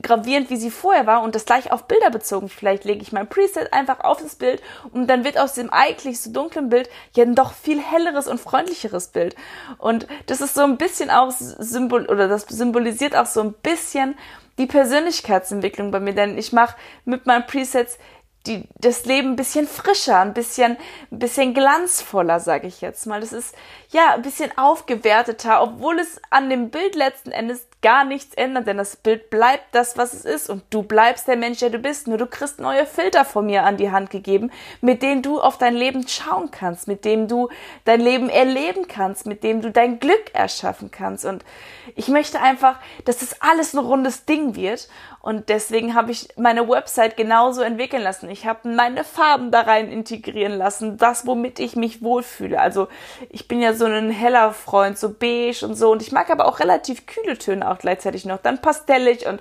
gravierend, 0.02 0.50
wie 0.50 0.56
sie 0.56 0.70
vorher 0.70 1.06
war 1.06 1.22
und 1.22 1.34
das 1.34 1.44
gleich 1.44 1.72
auf 1.72 1.84
Bilder 1.84 2.10
bezogen. 2.10 2.48
Vielleicht 2.48 2.84
lege 2.84 3.02
ich 3.02 3.12
mein 3.12 3.28
Preset 3.28 3.72
einfach 3.72 4.00
auf 4.00 4.22
das 4.22 4.36
Bild 4.36 4.62
und 4.92 5.08
dann 5.08 5.24
wird 5.24 5.38
aus 5.38 5.54
dem 5.54 5.70
eigentlich 5.70 6.20
so 6.20 6.30
dunklen 6.30 6.68
Bild 6.68 6.88
ja 7.14 7.24
ein 7.24 7.34
doch 7.34 7.52
viel 7.52 7.80
helleres 7.80 8.28
und 8.28 8.40
freundlicheres 8.40 9.08
Bild. 9.08 9.34
Und 9.78 10.06
das 10.26 10.40
ist 10.40 10.54
so 10.54 10.62
ein 10.62 10.76
bisschen 10.76 11.10
auch 11.10 11.30
Symbol 11.30 12.06
oder 12.06 12.28
das 12.28 12.42
symbolisiert 12.42 13.16
auch 13.16 13.26
so 13.26 13.40
ein 13.40 13.52
bisschen 13.52 14.16
die 14.58 14.66
Persönlichkeitsentwicklung 14.66 15.90
bei 15.90 16.00
mir, 16.00 16.14
denn 16.14 16.36
ich 16.36 16.52
mache 16.52 16.76
mit 17.04 17.26
meinen 17.26 17.46
Presets 17.46 17.98
die, 18.46 18.64
das 18.78 19.04
Leben 19.04 19.30
ein 19.30 19.36
bisschen 19.36 19.68
frischer, 19.68 20.18
ein 20.18 20.34
bisschen, 20.34 20.76
ein 21.10 21.18
bisschen 21.18 21.54
glanzvoller, 21.54 22.40
sage 22.40 22.66
ich 22.66 22.80
jetzt 22.80 23.06
mal. 23.06 23.20
Das 23.20 23.32
ist 23.32 23.54
ja 23.90 24.14
ein 24.14 24.22
bisschen 24.22 24.56
aufgewerteter, 24.56 25.62
obwohl 25.62 25.98
es 26.00 26.20
an 26.30 26.50
dem 26.50 26.70
Bild 26.70 26.94
letzten 26.94 27.30
Endes 27.30 27.66
gar 27.82 28.04
nichts 28.04 28.34
ändert, 28.34 28.68
denn 28.68 28.78
das 28.78 28.96
Bild 28.96 29.28
bleibt 29.28 29.66
das, 29.72 29.98
was 29.98 30.14
es 30.14 30.24
ist 30.24 30.48
und 30.48 30.62
du 30.70 30.82
bleibst 30.82 31.26
der 31.26 31.36
Mensch, 31.36 31.58
der 31.58 31.70
du 31.70 31.78
bist. 31.78 32.06
Nur 32.06 32.16
du 32.16 32.26
kriegst 32.26 32.60
neue 32.60 32.86
Filter 32.86 33.24
von 33.24 33.46
mir 33.46 33.64
an 33.64 33.76
die 33.76 33.90
Hand 33.90 34.10
gegeben, 34.10 34.50
mit 34.80 35.02
denen 35.02 35.22
du 35.22 35.40
auf 35.40 35.58
dein 35.58 35.74
Leben 35.74 36.06
schauen 36.06 36.50
kannst, 36.50 36.86
mit 36.86 37.04
dem 37.04 37.28
du 37.28 37.48
dein 37.84 38.00
Leben 38.00 38.28
erleben 38.28 38.86
kannst, 38.86 39.26
mit 39.26 39.42
dem 39.42 39.60
du 39.62 39.70
dein 39.70 39.98
Glück 39.98 40.32
erschaffen 40.32 40.90
kannst. 40.90 41.24
Und 41.24 41.44
ich 41.96 42.08
möchte 42.08 42.40
einfach, 42.40 42.78
dass 43.04 43.18
das 43.18 43.40
alles 43.40 43.74
ein 43.74 43.78
rundes 43.78 44.24
Ding 44.24 44.54
wird. 44.54 44.88
Und 45.22 45.48
deswegen 45.48 45.94
habe 45.94 46.10
ich 46.10 46.28
meine 46.36 46.68
Website 46.68 47.16
genauso 47.16 47.62
entwickeln 47.62 48.02
lassen. 48.02 48.28
Ich 48.28 48.44
habe 48.44 48.68
meine 48.68 49.04
Farben 49.04 49.52
da 49.52 49.60
rein 49.60 49.90
integrieren 49.90 50.58
lassen, 50.58 50.96
das, 50.96 51.26
womit 51.28 51.60
ich 51.60 51.76
mich 51.76 52.02
wohlfühle. 52.02 52.60
Also 52.60 52.88
ich 53.30 53.46
bin 53.46 53.60
ja 53.60 53.72
so 53.72 53.84
ein 53.84 54.10
heller 54.10 54.52
Freund, 54.52 54.98
so 54.98 55.14
beige 55.14 55.64
und 55.64 55.76
so. 55.76 55.92
Und 55.92 56.02
ich 56.02 56.10
mag 56.10 56.28
aber 56.28 56.46
auch 56.46 56.58
relativ 56.58 57.06
kühle 57.06 57.38
Töne 57.38 57.70
auch 57.70 57.78
gleichzeitig 57.78 58.24
noch. 58.24 58.38
Dann 58.38 58.60
pastellig 58.60 59.24
und 59.26 59.40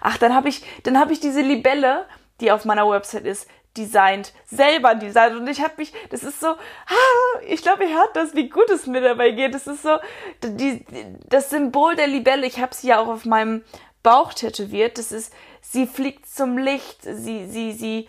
ach, 0.00 0.18
dann 0.18 0.34
habe 0.34 0.48
ich, 0.48 0.64
dann 0.82 0.98
habe 0.98 1.12
ich 1.12 1.20
diese 1.20 1.42
Libelle, 1.42 2.06
die 2.40 2.50
auf 2.50 2.64
meiner 2.64 2.90
Website 2.90 3.24
ist, 3.24 3.46
designt, 3.76 4.32
selber 4.46 4.96
designt. 4.96 5.36
Und 5.36 5.48
ich 5.48 5.62
habe 5.62 5.74
mich, 5.76 5.92
das 6.10 6.24
ist 6.24 6.40
so, 6.40 6.48
ah, 6.48 7.40
ich 7.46 7.62
glaube, 7.62 7.84
ihr 7.84 7.94
hört 7.96 8.16
das, 8.16 8.34
wie 8.34 8.48
gut 8.48 8.68
es 8.68 8.88
mir 8.88 9.00
dabei 9.00 9.30
geht. 9.30 9.54
Das 9.54 9.68
ist 9.68 9.82
so 9.82 9.96
die, 10.42 10.84
das 11.28 11.50
Symbol 11.50 11.94
der 11.94 12.08
Libelle. 12.08 12.46
Ich 12.46 12.60
habe 12.60 12.74
sie 12.74 12.88
ja 12.88 12.98
auch 12.98 13.06
auf 13.06 13.24
meinem 13.24 13.62
Bauch 14.02 14.32
tätowiert. 14.32 14.98
Das 14.98 15.12
ist, 15.12 15.32
sie 15.60 15.86
fliegt 15.86 16.28
zum 16.28 16.58
Licht, 16.58 17.02
sie, 17.02 17.46
sie, 17.46 17.72
sie, 17.72 18.08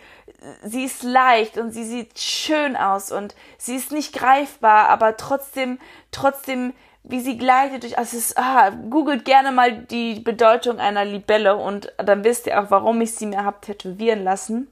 sie 0.62 0.84
ist 0.84 1.02
leicht 1.02 1.58
und 1.58 1.72
sie 1.72 1.84
sieht 1.84 2.18
schön 2.18 2.76
aus 2.76 3.12
und 3.12 3.34
sie 3.58 3.76
ist 3.76 3.92
nicht 3.92 4.12
greifbar, 4.12 4.88
aber 4.88 5.16
trotzdem, 5.16 5.78
trotzdem, 6.10 6.72
wie 7.04 7.20
sie 7.20 7.36
gleitet 7.36 7.82
durch, 7.82 7.98
also 7.98 8.16
es 8.16 8.30
ist, 8.30 8.38
ah, 8.38 8.70
googelt 8.70 9.24
gerne 9.24 9.52
mal 9.52 9.72
die 9.72 10.20
Bedeutung 10.20 10.78
einer 10.78 11.04
Libelle 11.04 11.56
und 11.56 11.92
dann 11.98 12.24
wisst 12.24 12.46
ihr 12.46 12.60
auch, 12.62 12.70
warum 12.70 13.00
ich 13.00 13.14
sie 13.14 13.26
mir 13.26 13.44
hab 13.44 13.62
tätowieren 13.62 14.24
lassen 14.24 14.71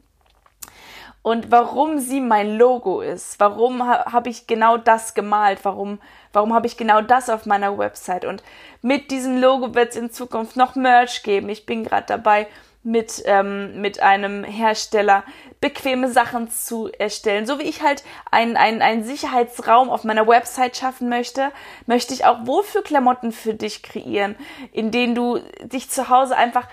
und 1.23 1.51
warum 1.51 1.99
sie 1.99 2.21
mein 2.21 2.57
Logo 2.57 3.03
ist. 3.03 3.39
Warum 3.41 3.87
ha 3.87 4.13
habe 4.13 4.31
ich 4.31 4.47
genau 4.47 4.79
das 4.79 5.15
gemalt? 5.15 5.59
Warum, 5.65 6.01
warum 6.33 6.55
habe 6.55 6.67
ich 6.67 6.77
genau 6.77 7.03
das 7.03 7.29
auf 7.29 7.45
meiner 7.45 7.77
Website? 7.77 8.25
Und 8.25 8.43
mit 8.81 9.11
diesem 9.11 9.39
Logo 9.41 9.75
wird 9.75 9.91
es 9.91 9.97
in 9.97 10.11
Zukunft 10.11 10.57
noch 10.57 10.77
Merch 10.77 11.23
geben. 11.23 11.49
Ich 11.51 11.67
bin 11.67 11.85
gerade 11.85 12.07
dabei, 12.07 12.47
mit, 12.83 13.23
ähm, 13.27 13.81
mit 13.81 14.01
einem 14.01 14.45
Hersteller 14.45 15.25
bequeme 15.61 16.11
Sachen 16.11 16.51
zu 16.51 16.89
erstellen. 16.99 17.45
So 17.45 17.59
wie 17.59 17.65
ich 17.65 17.83
halt 17.83 18.03
einen, 18.31 18.57
einen, 18.57 18.81
einen 18.81 19.05
Sicherheitsraum 19.05 19.91
auf 19.91 20.05
meiner 20.05 20.27
Website 20.27 20.79
schaffen 20.79 21.11
möchte, 21.11 21.53
möchte 21.87 22.15
ich 22.15 22.25
auch 22.25 22.47
Wohlfühlklamotten 22.47 23.33
für 23.33 23.53
dich 23.53 23.83
kreieren, 23.83 24.37
in 24.73 24.91
denen 24.91 25.15
du 25.15 25.41
dich 25.61 25.91
zu 25.91 26.09
Hause 26.09 26.37
einfach 26.37 26.67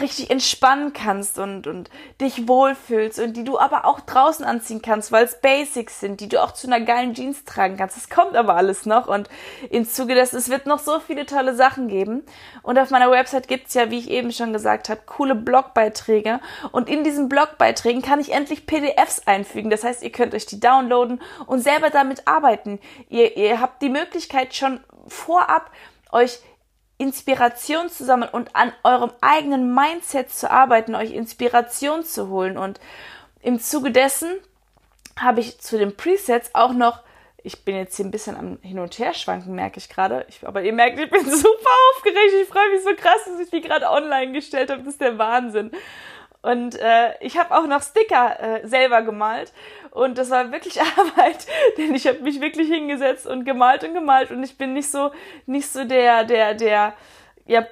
richtig 0.00 0.30
entspannen 0.30 0.92
kannst 0.92 1.38
und, 1.38 1.68
und 1.68 1.88
dich 2.20 2.48
wohlfühlst 2.48 3.20
und 3.20 3.36
die 3.36 3.44
du 3.44 3.60
aber 3.60 3.84
auch 3.84 4.00
draußen 4.00 4.44
anziehen 4.44 4.82
kannst, 4.82 5.12
weil 5.12 5.24
es 5.24 5.40
Basics 5.40 6.00
sind, 6.00 6.20
die 6.20 6.28
du 6.28 6.42
auch 6.42 6.52
zu 6.52 6.66
einer 6.66 6.80
geilen 6.80 7.14
Jeans 7.14 7.44
tragen 7.44 7.76
kannst. 7.76 7.96
Das 7.96 8.10
kommt 8.10 8.34
aber 8.34 8.56
alles 8.56 8.86
noch 8.86 9.06
und 9.06 9.28
im 9.70 9.88
Zuge 9.88 10.14
dessen, 10.14 10.36
es 10.36 10.48
wird 10.48 10.66
noch 10.66 10.80
so 10.80 10.98
viele 10.98 11.26
tolle 11.26 11.54
Sachen 11.54 11.86
geben. 11.86 12.24
Und 12.62 12.78
auf 12.78 12.90
meiner 12.90 13.10
Website 13.10 13.46
gibt's 13.46 13.74
ja, 13.74 13.90
wie 13.90 13.98
ich 13.98 14.10
eben 14.10 14.32
schon 14.32 14.52
gesagt 14.52 14.88
habe, 14.88 15.02
coole 15.06 15.36
Blogbeiträge 15.36 16.40
und 16.72 16.88
in 16.88 17.04
diesen 17.04 17.28
Blogbeiträgen 17.28 18.02
kann 18.02 18.18
ich 18.18 18.32
endlich 18.32 18.66
PDFs 18.66 19.22
einfügen. 19.26 19.70
Das 19.70 19.84
heißt, 19.84 20.02
ihr 20.02 20.10
könnt 20.10 20.34
euch 20.34 20.46
die 20.46 20.58
downloaden 20.58 21.22
und 21.46 21.60
selber 21.60 21.90
damit 21.90 22.26
arbeiten. 22.26 22.80
Ihr, 23.08 23.36
ihr 23.36 23.60
habt 23.60 23.80
die 23.80 23.90
Möglichkeit 23.90 24.54
schon 24.54 24.80
vorab 25.06 25.70
euch 26.10 26.40
Inspiration 27.04 27.90
zu 27.90 28.02
sammeln 28.02 28.30
und 28.32 28.56
an 28.56 28.72
eurem 28.82 29.10
eigenen 29.20 29.74
Mindset 29.74 30.30
zu 30.30 30.50
arbeiten, 30.50 30.94
euch 30.94 31.12
Inspiration 31.12 32.02
zu 32.02 32.30
holen. 32.30 32.56
Und 32.56 32.80
im 33.42 33.60
Zuge 33.60 33.90
dessen 33.90 34.30
habe 35.20 35.40
ich 35.40 35.60
zu 35.60 35.76
den 35.76 35.94
Presets 35.94 36.50
auch 36.54 36.72
noch, 36.72 37.00
ich 37.42 37.62
bin 37.62 37.76
jetzt 37.76 37.96
hier 37.96 38.06
ein 38.06 38.10
bisschen 38.10 38.36
am 38.36 38.58
Hin- 38.62 38.78
und 38.78 38.98
Her 38.98 39.12
schwanken, 39.12 39.54
merke 39.54 39.78
ich 39.78 39.90
gerade. 39.90 40.26
aber 40.44 40.62
ihr 40.62 40.72
merkt, 40.72 40.98
ich 40.98 41.10
bin 41.10 41.24
super 41.30 41.70
aufgeregt. 41.90 42.32
Ich 42.40 42.48
freue 42.48 42.70
mich 42.70 42.82
so 42.82 42.94
krass, 42.96 43.22
dass 43.26 43.38
ich 43.38 43.50
die 43.50 43.60
gerade 43.60 43.90
online 43.90 44.32
gestellt 44.32 44.70
habe. 44.70 44.80
Das 44.80 44.94
ist 44.94 45.00
der 45.02 45.18
Wahnsinn. 45.18 45.70
Und 46.40 46.74
äh, 46.80 47.12
ich 47.20 47.36
habe 47.36 47.54
auch 47.54 47.66
noch 47.66 47.82
Sticker 47.82 48.40
äh, 48.40 48.66
selber 48.66 49.02
gemalt. 49.02 49.52
Und 49.94 50.18
das 50.18 50.28
war 50.28 50.50
wirklich 50.50 50.80
Arbeit, 50.98 51.46
denn 51.78 51.94
ich 51.94 52.08
habe 52.08 52.18
mich 52.18 52.40
wirklich 52.40 52.68
hingesetzt 52.68 53.28
und 53.28 53.44
gemalt 53.44 53.84
und 53.84 53.94
gemalt. 53.94 54.32
Und 54.32 54.42
ich 54.42 54.58
bin 54.58 54.72
nicht 54.72 54.90
so, 54.90 55.12
nicht 55.46 55.68
so 55.68 55.84
der, 55.84 56.24
der, 56.24 56.54
der, 56.54 56.94
ja, 57.46 57.64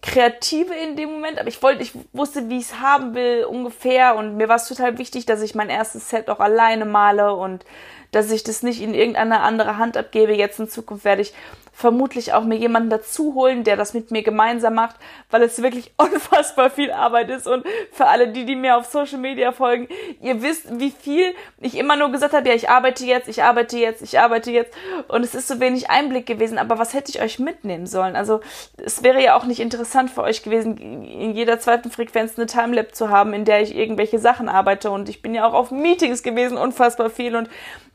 Kreative 0.00 0.74
in 0.74 0.96
dem 0.96 1.12
Moment, 1.12 1.38
aber 1.38 1.48
ich 1.48 1.62
wollte, 1.62 1.82
ich 1.82 1.92
wusste, 2.12 2.48
wie 2.48 2.58
ich 2.58 2.64
es 2.64 2.80
haben 2.80 3.14
will, 3.14 3.44
ungefähr. 3.44 4.16
Und 4.16 4.38
mir 4.38 4.48
war 4.48 4.56
es 4.56 4.68
total 4.68 4.96
wichtig, 4.96 5.26
dass 5.26 5.42
ich 5.42 5.54
mein 5.54 5.68
erstes 5.68 6.08
Set 6.08 6.30
auch 6.30 6.40
alleine 6.40 6.86
male 6.86 7.34
und 7.34 7.66
dass 8.10 8.30
ich 8.30 8.42
das 8.42 8.62
nicht 8.62 8.80
in 8.80 8.94
irgendeine 8.94 9.40
andere 9.40 9.78
Hand 9.78 9.96
abgebe. 9.96 10.32
Jetzt 10.32 10.58
in 10.58 10.68
Zukunft 10.68 11.04
werde 11.04 11.22
ich 11.22 11.32
vermutlich 11.80 12.34
auch 12.34 12.44
mir 12.44 12.56
jemanden 12.56 12.90
dazu 12.90 13.34
holen, 13.34 13.64
der 13.64 13.76
das 13.76 13.94
mit 13.94 14.10
mir 14.10 14.22
gemeinsam 14.22 14.74
macht, 14.74 14.96
weil 15.30 15.42
es 15.42 15.62
wirklich 15.62 15.92
unfassbar 15.96 16.70
viel 16.70 16.92
Arbeit 16.92 17.30
ist. 17.30 17.46
Und 17.46 17.64
für 17.90 18.06
alle, 18.06 18.28
die, 18.28 18.44
die 18.44 18.56
mir 18.56 18.76
auf 18.76 18.86
Social 18.86 19.18
Media 19.18 19.52
folgen, 19.52 19.88
ihr 20.20 20.42
wisst, 20.42 20.78
wie 20.78 20.90
viel 20.90 21.34
ich 21.58 21.76
immer 21.76 21.96
nur 21.96 22.10
gesagt 22.10 22.34
habe, 22.34 22.48
ja, 22.48 22.54
ich 22.54 22.68
arbeite 22.68 23.06
jetzt, 23.06 23.28
ich 23.28 23.42
arbeite 23.42 23.78
jetzt, 23.78 24.02
ich 24.02 24.18
arbeite 24.18 24.50
jetzt. 24.50 24.74
Und 25.08 25.24
es 25.24 25.34
ist 25.34 25.48
so 25.48 25.58
wenig 25.58 25.88
Einblick 25.88 26.26
gewesen. 26.26 26.58
Aber 26.58 26.78
was 26.78 26.92
hätte 26.92 27.10
ich 27.10 27.22
euch 27.22 27.38
mitnehmen 27.38 27.86
sollen? 27.86 28.14
Also 28.14 28.40
es 28.76 29.02
wäre 29.02 29.22
ja 29.22 29.36
auch 29.36 29.44
nicht 29.44 29.60
interessant 29.60 30.10
für 30.10 30.22
euch 30.22 30.42
gewesen, 30.42 30.76
in 30.76 31.34
jeder 31.34 31.60
zweiten 31.60 31.90
Frequenz 31.90 32.36
eine 32.36 32.46
Timelap 32.46 32.94
zu 32.94 33.08
haben, 33.08 33.32
in 33.32 33.46
der 33.46 33.62
ich 33.62 33.74
irgendwelche 33.74 34.18
Sachen 34.18 34.48
arbeite. 34.48 34.90
Und 34.90 35.08
ich 35.08 35.22
bin 35.22 35.34
ja 35.34 35.46
auch 35.46 35.54
auf 35.54 35.70
Meetings 35.70 36.22
gewesen, 36.22 36.58
unfassbar 36.58 37.08
viel. 37.08 37.36
Und 37.36 37.48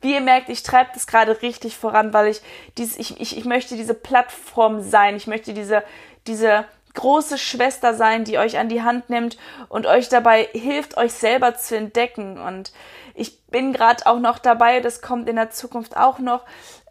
wie 0.06 0.14
ihr 0.14 0.22
merkt, 0.22 0.50
ich 0.50 0.62
treibe 0.62 0.92
das 0.94 1.08
gerade 1.08 1.42
richtig 1.42 1.76
voran, 1.76 2.14
weil 2.14 2.28
ich 2.28 2.42
dies, 2.78 2.96
ich, 2.96 3.20
ich, 3.20 3.36
ich 3.38 3.46
möchte 3.46 3.76
diese 3.76 3.96
Plattform 3.96 4.82
sein. 4.82 5.16
Ich 5.16 5.26
möchte 5.26 5.52
diese, 5.52 5.82
diese 6.28 6.66
große 6.94 7.40
Schwester 7.40 7.96
sein, 7.96 8.24
die 8.24 8.38
euch 8.38 8.60
an 8.60 8.70
die 8.70 8.84
Hand 8.84 9.10
nimmt 9.10 9.38
und 9.68 9.88
euch 9.88 10.08
dabei 10.08 10.48
hilft, 10.54 10.96
euch 10.98 11.12
selber 11.12 11.56
zu 11.56 11.76
entdecken. 11.76 12.38
Und 12.38 12.72
ich 13.16 13.42
bin 13.48 13.74
gerade 13.74 14.06
auch 14.06 14.20
noch 14.20 14.38
dabei, 14.38 14.80
das 14.80 15.02
kommt 15.02 15.28
in 15.28 15.38
der 15.38 15.50
Zukunft 15.50 15.98
auch 15.98 16.20
noch. 16.20 16.44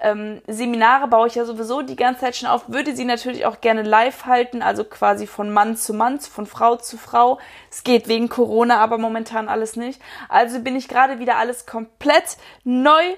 Ähm, 0.05 0.43
Seminare 0.47 1.09
baue 1.09 1.29
ich 1.29 1.35
ja 1.35 1.47
sowieso 1.47 1.81
die 1.81 1.97
ganze 1.97 2.21
Zeit 2.21 2.37
schon 2.37 2.49
auf, 2.49 2.69
würde 2.69 2.95
sie 2.95 3.07
natürlich 3.07 3.47
auch 3.47 3.63
gerne 3.63 3.81
live 3.81 4.27
halten, 4.27 4.61
also 4.61 4.85
quasi 4.85 5.27
von 5.27 5.51
Mann 5.51 5.79
zu 5.79 5.95
Mann, 5.95 6.21
von 6.21 6.45
Frau 6.45 6.77
zu 6.77 6.99
Frau. 6.99 7.39
Es 7.71 7.85
geht 7.85 8.07
wegen 8.07 8.29
Corona, 8.29 8.77
aber 8.79 8.99
momentan 8.99 9.49
alles 9.49 9.77
nicht. 9.77 10.03
Also 10.29 10.61
bin 10.61 10.77
ich 10.77 10.89
gerade 10.89 11.21
wieder 11.21 11.37
alles 11.37 11.65
komplett 11.65 12.37
neu 12.65 13.15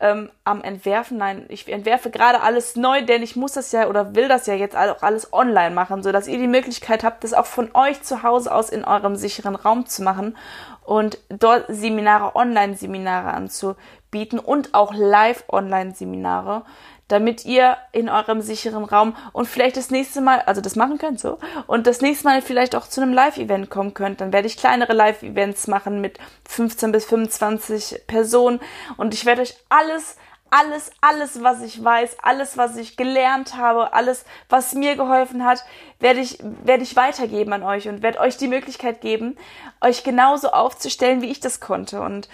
ähm, 0.00 0.30
am 0.44 0.62
Entwerfen. 0.62 1.18
Nein, 1.18 1.44
ich 1.48 1.70
entwerfe 1.70 2.10
gerade 2.10 2.40
alles 2.40 2.74
neu, 2.74 3.02
denn 3.02 3.22
ich 3.22 3.36
muss 3.36 3.52
das 3.52 3.70
ja 3.72 3.88
oder 3.88 4.14
will 4.14 4.28
das 4.28 4.46
ja 4.46 4.54
jetzt 4.54 4.76
auch 4.76 5.02
alles 5.02 5.32
online 5.32 5.74
machen, 5.74 6.02
so 6.02 6.10
dass 6.10 6.26
ihr 6.26 6.38
die 6.38 6.48
Möglichkeit 6.48 7.04
habt, 7.04 7.22
das 7.22 7.34
auch 7.34 7.46
von 7.46 7.70
euch 7.74 8.02
zu 8.02 8.22
Hause 8.22 8.52
aus 8.52 8.70
in 8.70 8.84
eurem 8.84 9.16
sicheren 9.16 9.54
Raum 9.54 9.86
zu 9.86 10.02
machen 10.02 10.36
und 10.84 11.18
dort 11.28 11.66
Seminare, 11.68 12.34
Online-Seminare 12.34 13.32
anzubieten 13.32 14.38
und 14.38 14.74
auch 14.74 14.92
Live-Online-Seminare 14.94 16.62
damit 17.12 17.44
ihr 17.44 17.76
in 17.92 18.08
eurem 18.08 18.40
sicheren 18.40 18.84
Raum 18.84 19.16
und 19.32 19.46
vielleicht 19.46 19.76
das 19.76 19.90
nächste 19.90 20.20
Mal, 20.20 20.40
also 20.40 20.60
das 20.60 20.76
machen 20.76 20.98
könnt 20.98 21.20
so, 21.20 21.38
und 21.66 21.86
das 21.86 22.00
nächste 22.00 22.24
Mal 22.26 22.42
vielleicht 22.42 22.74
auch 22.74 22.86
zu 22.86 23.00
einem 23.00 23.12
Live-Event 23.12 23.70
kommen 23.70 23.94
könnt. 23.94 24.20
Dann 24.20 24.32
werde 24.32 24.46
ich 24.46 24.56
kleinere 24.56 24.92
Live-Events 24.92 25.66
machen 25.66 26.00
mit 26.00 26.18
15 26.48 26.92
bis 26.92 27.04
25 27.06 28.02
Personen 28.06 28.60
und 28.96 29.14
ich 29.14 29.26
werde 29.26 29.42
euch 29.42 29.54
alles 29.68 30.16
alles, 30.50 30.90
alles, 31.00 31.42
was 31.42 31.62
ich 31.62 31.82
weiß, 31.82 32.18
alles, 32.22 32.56
was 32.56 32.76
ich 32.76 32.96
gelernt 32.96 33.56
habe, 33.56 33.92
alles, 33.92 34.24
was 34.48 34.74
mir 34.74 34.96
geholfen 34.96 35.44
hat, 35.44 35.64
werde 36.00 36.20
ich, 36.20 36.38
werde 36.64 36.82
ich 36.82 36.96
weitergeben 36.96 37.52
an 37.52 37.62
euch 37.62 37.88
und 37.88 38.02
werde 38.02 38.20
euch 38.20 38.36
die 38.36 38.48
Möglichkeit 38.48 39.00
geben, 39.00 39.36
euch 39.80 40.02
genauso 40.02 40.50
aufzustellen, 40.50 41.22
wie 41.22 41.30
ich 41.30 41.40
das 41.40 41.60
konnte. 41.60 42.00
Und 42.00 42.28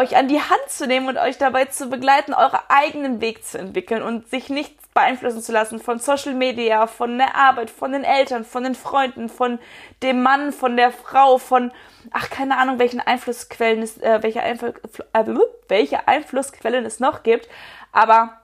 euch 0.00 0.16
an 0.16 0.28
die 0.28 0.40
Hand 0.40 0.68
zu 0.68 0.86
nehmen 0.86 1.08
und 1.08 1.18
euch 1.18 1.36
dabei 1.36 1.66
zu 1.66 1.90
begleiten, 1.90 2.32
euren 2.32 2.60
eigenen 2.68 3.20
Weg 3.20 3.44
zu 3.44 3.58
entwickeln 3.58 4.02
und 4.02 4.28
sich 4.28 4.48
nicht 4.48 4.74
beeinflussen 4.94 5.42
zu 5.42 5.52
lassen 5.52 5.78
von 5.78 5.98
Social 5.98 6.34
Media, 6.34 6.86
von 6.86 7.18
der 7.18 7.36
Arbeit, 7.36 7.70
von 7.70 7.92
den 7.92 8.02
Eltern, 8.02 8.44
von 8.44 8.64
den 8.64 8.74
Freunden, 8.74 9.28
von 9.28 9.58
dem 10.02 10.22
Mann, 10.22 10.52
von 10.52 10.76
der 10.76 10.90
Frau, 10.90 11.38
von 11.38 11.70
ach 12.10 12.30
keine 12.30 12.56
Ahnung, 12.56 12.78
welchen 12.78 13.00
Einflussquellen 13.00 13.82
es, 13.82 13.98
äh, 13.98 14.22
welche, 14.22 14.42
Einfl 14.42 14.74
äh, 15.12 15.24
welche 15.68 16.08
Einflussquellen 16.08 16.84
es 16.86 16.98
noch 16.98 17.22
gibt, 17.22 17.48
aber 17.92 18.39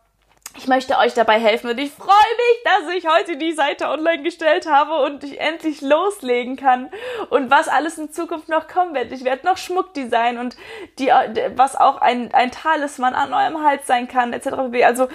ich 0.58 0.66
möchte 0.66 0.98
euch 0.98 1.14
dabei 1.14 1.38
helfen 1.38 1.70
und 1.70 1.78
ich 1.78 1.90
freue 1.92 2.08
mich, 2.08 2.62
dass 2.64 2.94
ich 2.94 3.06
heute 3.06 3.36
die 3.36 3.52
Seite 3.52 3.88
online 3.88 4.22
gestellt 4.22 4.66
habe 4.70 5.04
und 5.04 5.22
ich 5.24 5.40
endlich 5.40 5.80
loslegen 5.80 6.56
kann 6.56 6.90
und 7.30 7.50
was 7.50 7.68
alles 7.68 7.98
in 7.98 8.10
Zukunft 8.10 8.48
noch 8.48 8.66
kommen 8.68 8.94
wird. 8.94 9.12
Ich 9.12 9.24
werde 9.24 9.46
noch 9.46 9.58
Schmuck 9.58 9.92
designen 9.94 10.38
und 10.38 10.56
die, 10.98 11.08
was 11.54 11.76
auch 11.76 11.98
ein, 12.00 12.32
ein 12.32 12.50
Talisman 12.50 13.14
an 13.14 13.32
eurem 13.32 13.64
Hals 13.64 13.86
sein 13.86 14.08
kann, 14.08 14.32
etc. 14.32 14.48
Also 14.84 15.08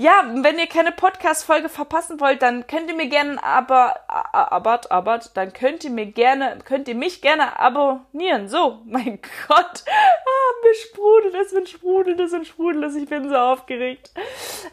ja, 0.00 0.24
wenn 0.34 0.58
ihr 0.58 0.66
keine 0.66 0.92
Podcast-Folge 0.92 1.68
verpassen 1.68 2.20
wollt, 2.20 2.40
dann 2.40 2.66
könnt 2.66 2.88
ihr 2.88 2.96
mir 2.96 3.08
gerne 3.08 3.42
aber, 3.44 3.96
aber, 4.08 4.80
aber, 4.88 5.20
dann 5.34 5.52
könnt 5.52 5.84
ihr 5.84 5.90
mir 5.90 6.06
gerne, 6.06 6.58
könnt 6.64 6.88
ihr 6.88 6.94
mich 6.94 7.20
gerne 7.20 7.58
abonnieren. 7.58 8.48
So, 8.48 8.78
mein 8.86 9.18
Gott, 9.46 9.84
ah, 9.84 10.64
mir 10.64 10.74
sprudelt 10.74 11.34
es, 11.34 11.52
mir 11.52 11.66
sprudelt 11.66 12.18
es 12.18 12.32
und 12.32 12.46
sprudelt 12.46 12.84
es, 12.86 12.96
ich 12.96 13.10
bin 13.10 13.28
so 13.28 13.36
aufgeregt. 13.36 14.10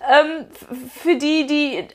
Ähm, 0.10 0.46
für 0.98 1.18
die, 1.18 1.46
die 1.46 1.76
äh, 1.76 1.88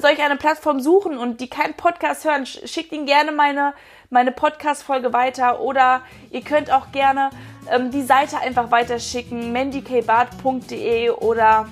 solch 0.00 0.20
eine 0.20 0.36
Plattform 0.36 0.80
suchen 0.80 1.18
und 1.18 1.40
die 1.40 1.48
keinen 1.48 1.74
Podcast 1.74 2.24
hören, 2.24 2.46
schickt 2.46 2.90
ihnen 2.90 3.06
gerne 3.06 3.30
meine, 3.30 3.74
meine 4.10 4.32
Podcast-Folge 4.32 5.12
weiter 5.12 5.60
oder 5.60 6.02
ihr 6.32 6.42
könnt 6.42 6.72
auch 6.72 6.90
gerne 6.90 7.30
ähm, 7.70 7.92
die 7.92 8.02
Seite 8.02 8.40
einfach 8.40 8.72
weiterschicken, 8.72 9.52
mandykbart.de 9.52 11.10
oder 11.10 11.68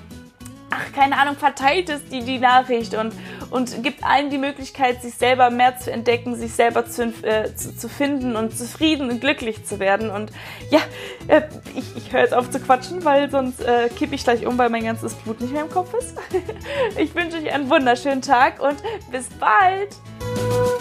ach, 0.71 0.91
keine 0.93 1.17
Ahnung, 1.17 1.35
verteilt 1.35 1.89
es 1.89 2.05
die, 2.05 2.21
die 2.21 2.39
Nachricht 2.39 2.95
und, 2.95 3.13
und 3.49 3.83
gibt 3.83 4.03
allen 4.03 4.29
die 4.29 4.37
Möglichkeit, 4.37 5.01
sich 5.01 5.13
selber 5.13 5.49
mehr 5.49 5.77
zu 5.77 5.91
entdecken, 5.91 6.35
sich 6.35 6.53
selber 6.53 6.85
zu, 6.85 7.13
äh, 7.23 7.53
zu, 7.55 7.75
zu, 7.75 7.89
finden 7.89 8.35
und 8.35 8.57
zufrieden 8.57 9.09
und 9.09 9.21
glücklich 9.21 9.65
zu 9.65 9.79
werden. 9.79 10.09
Und 10.09 10.31
ja, 10.69 10.79
äh, 11.27 11.41
ich, 11.75 11.95
ich 11.95 12.13
höre 12.13 12.21
jetzt 12.21 12.33
auf 12.33 12.49
zu 12.49 12.59
quatschen, 12.59 13.05
weil 13.05 13.29
sonst 13.29 13.61
äh, 13.61 13.89
kippe 13.89 14.15
ich 14.15 14.23
gleich 14.23 14.45
um, 14.45 14.57
weil 14.57 14.69
mein 14.69 14.85
ganzes 14.85 15.13
Blut 15.15 15.41
nicht 15.41 15.53
mehr 15.53 15.63
im 15.63 15.69
Kopf 15.69 15.93
ist. 15.93 16.17
ich 16.97 17.13
wünsche 17.13 17.37
euch 17.37 17.53
einen 17.53 17.69
wunderschönen 17.69 18.21
Tag 18.21 18.59
und 18.61 18.81
bis 19.11 19.27
bald! 19.39 20.80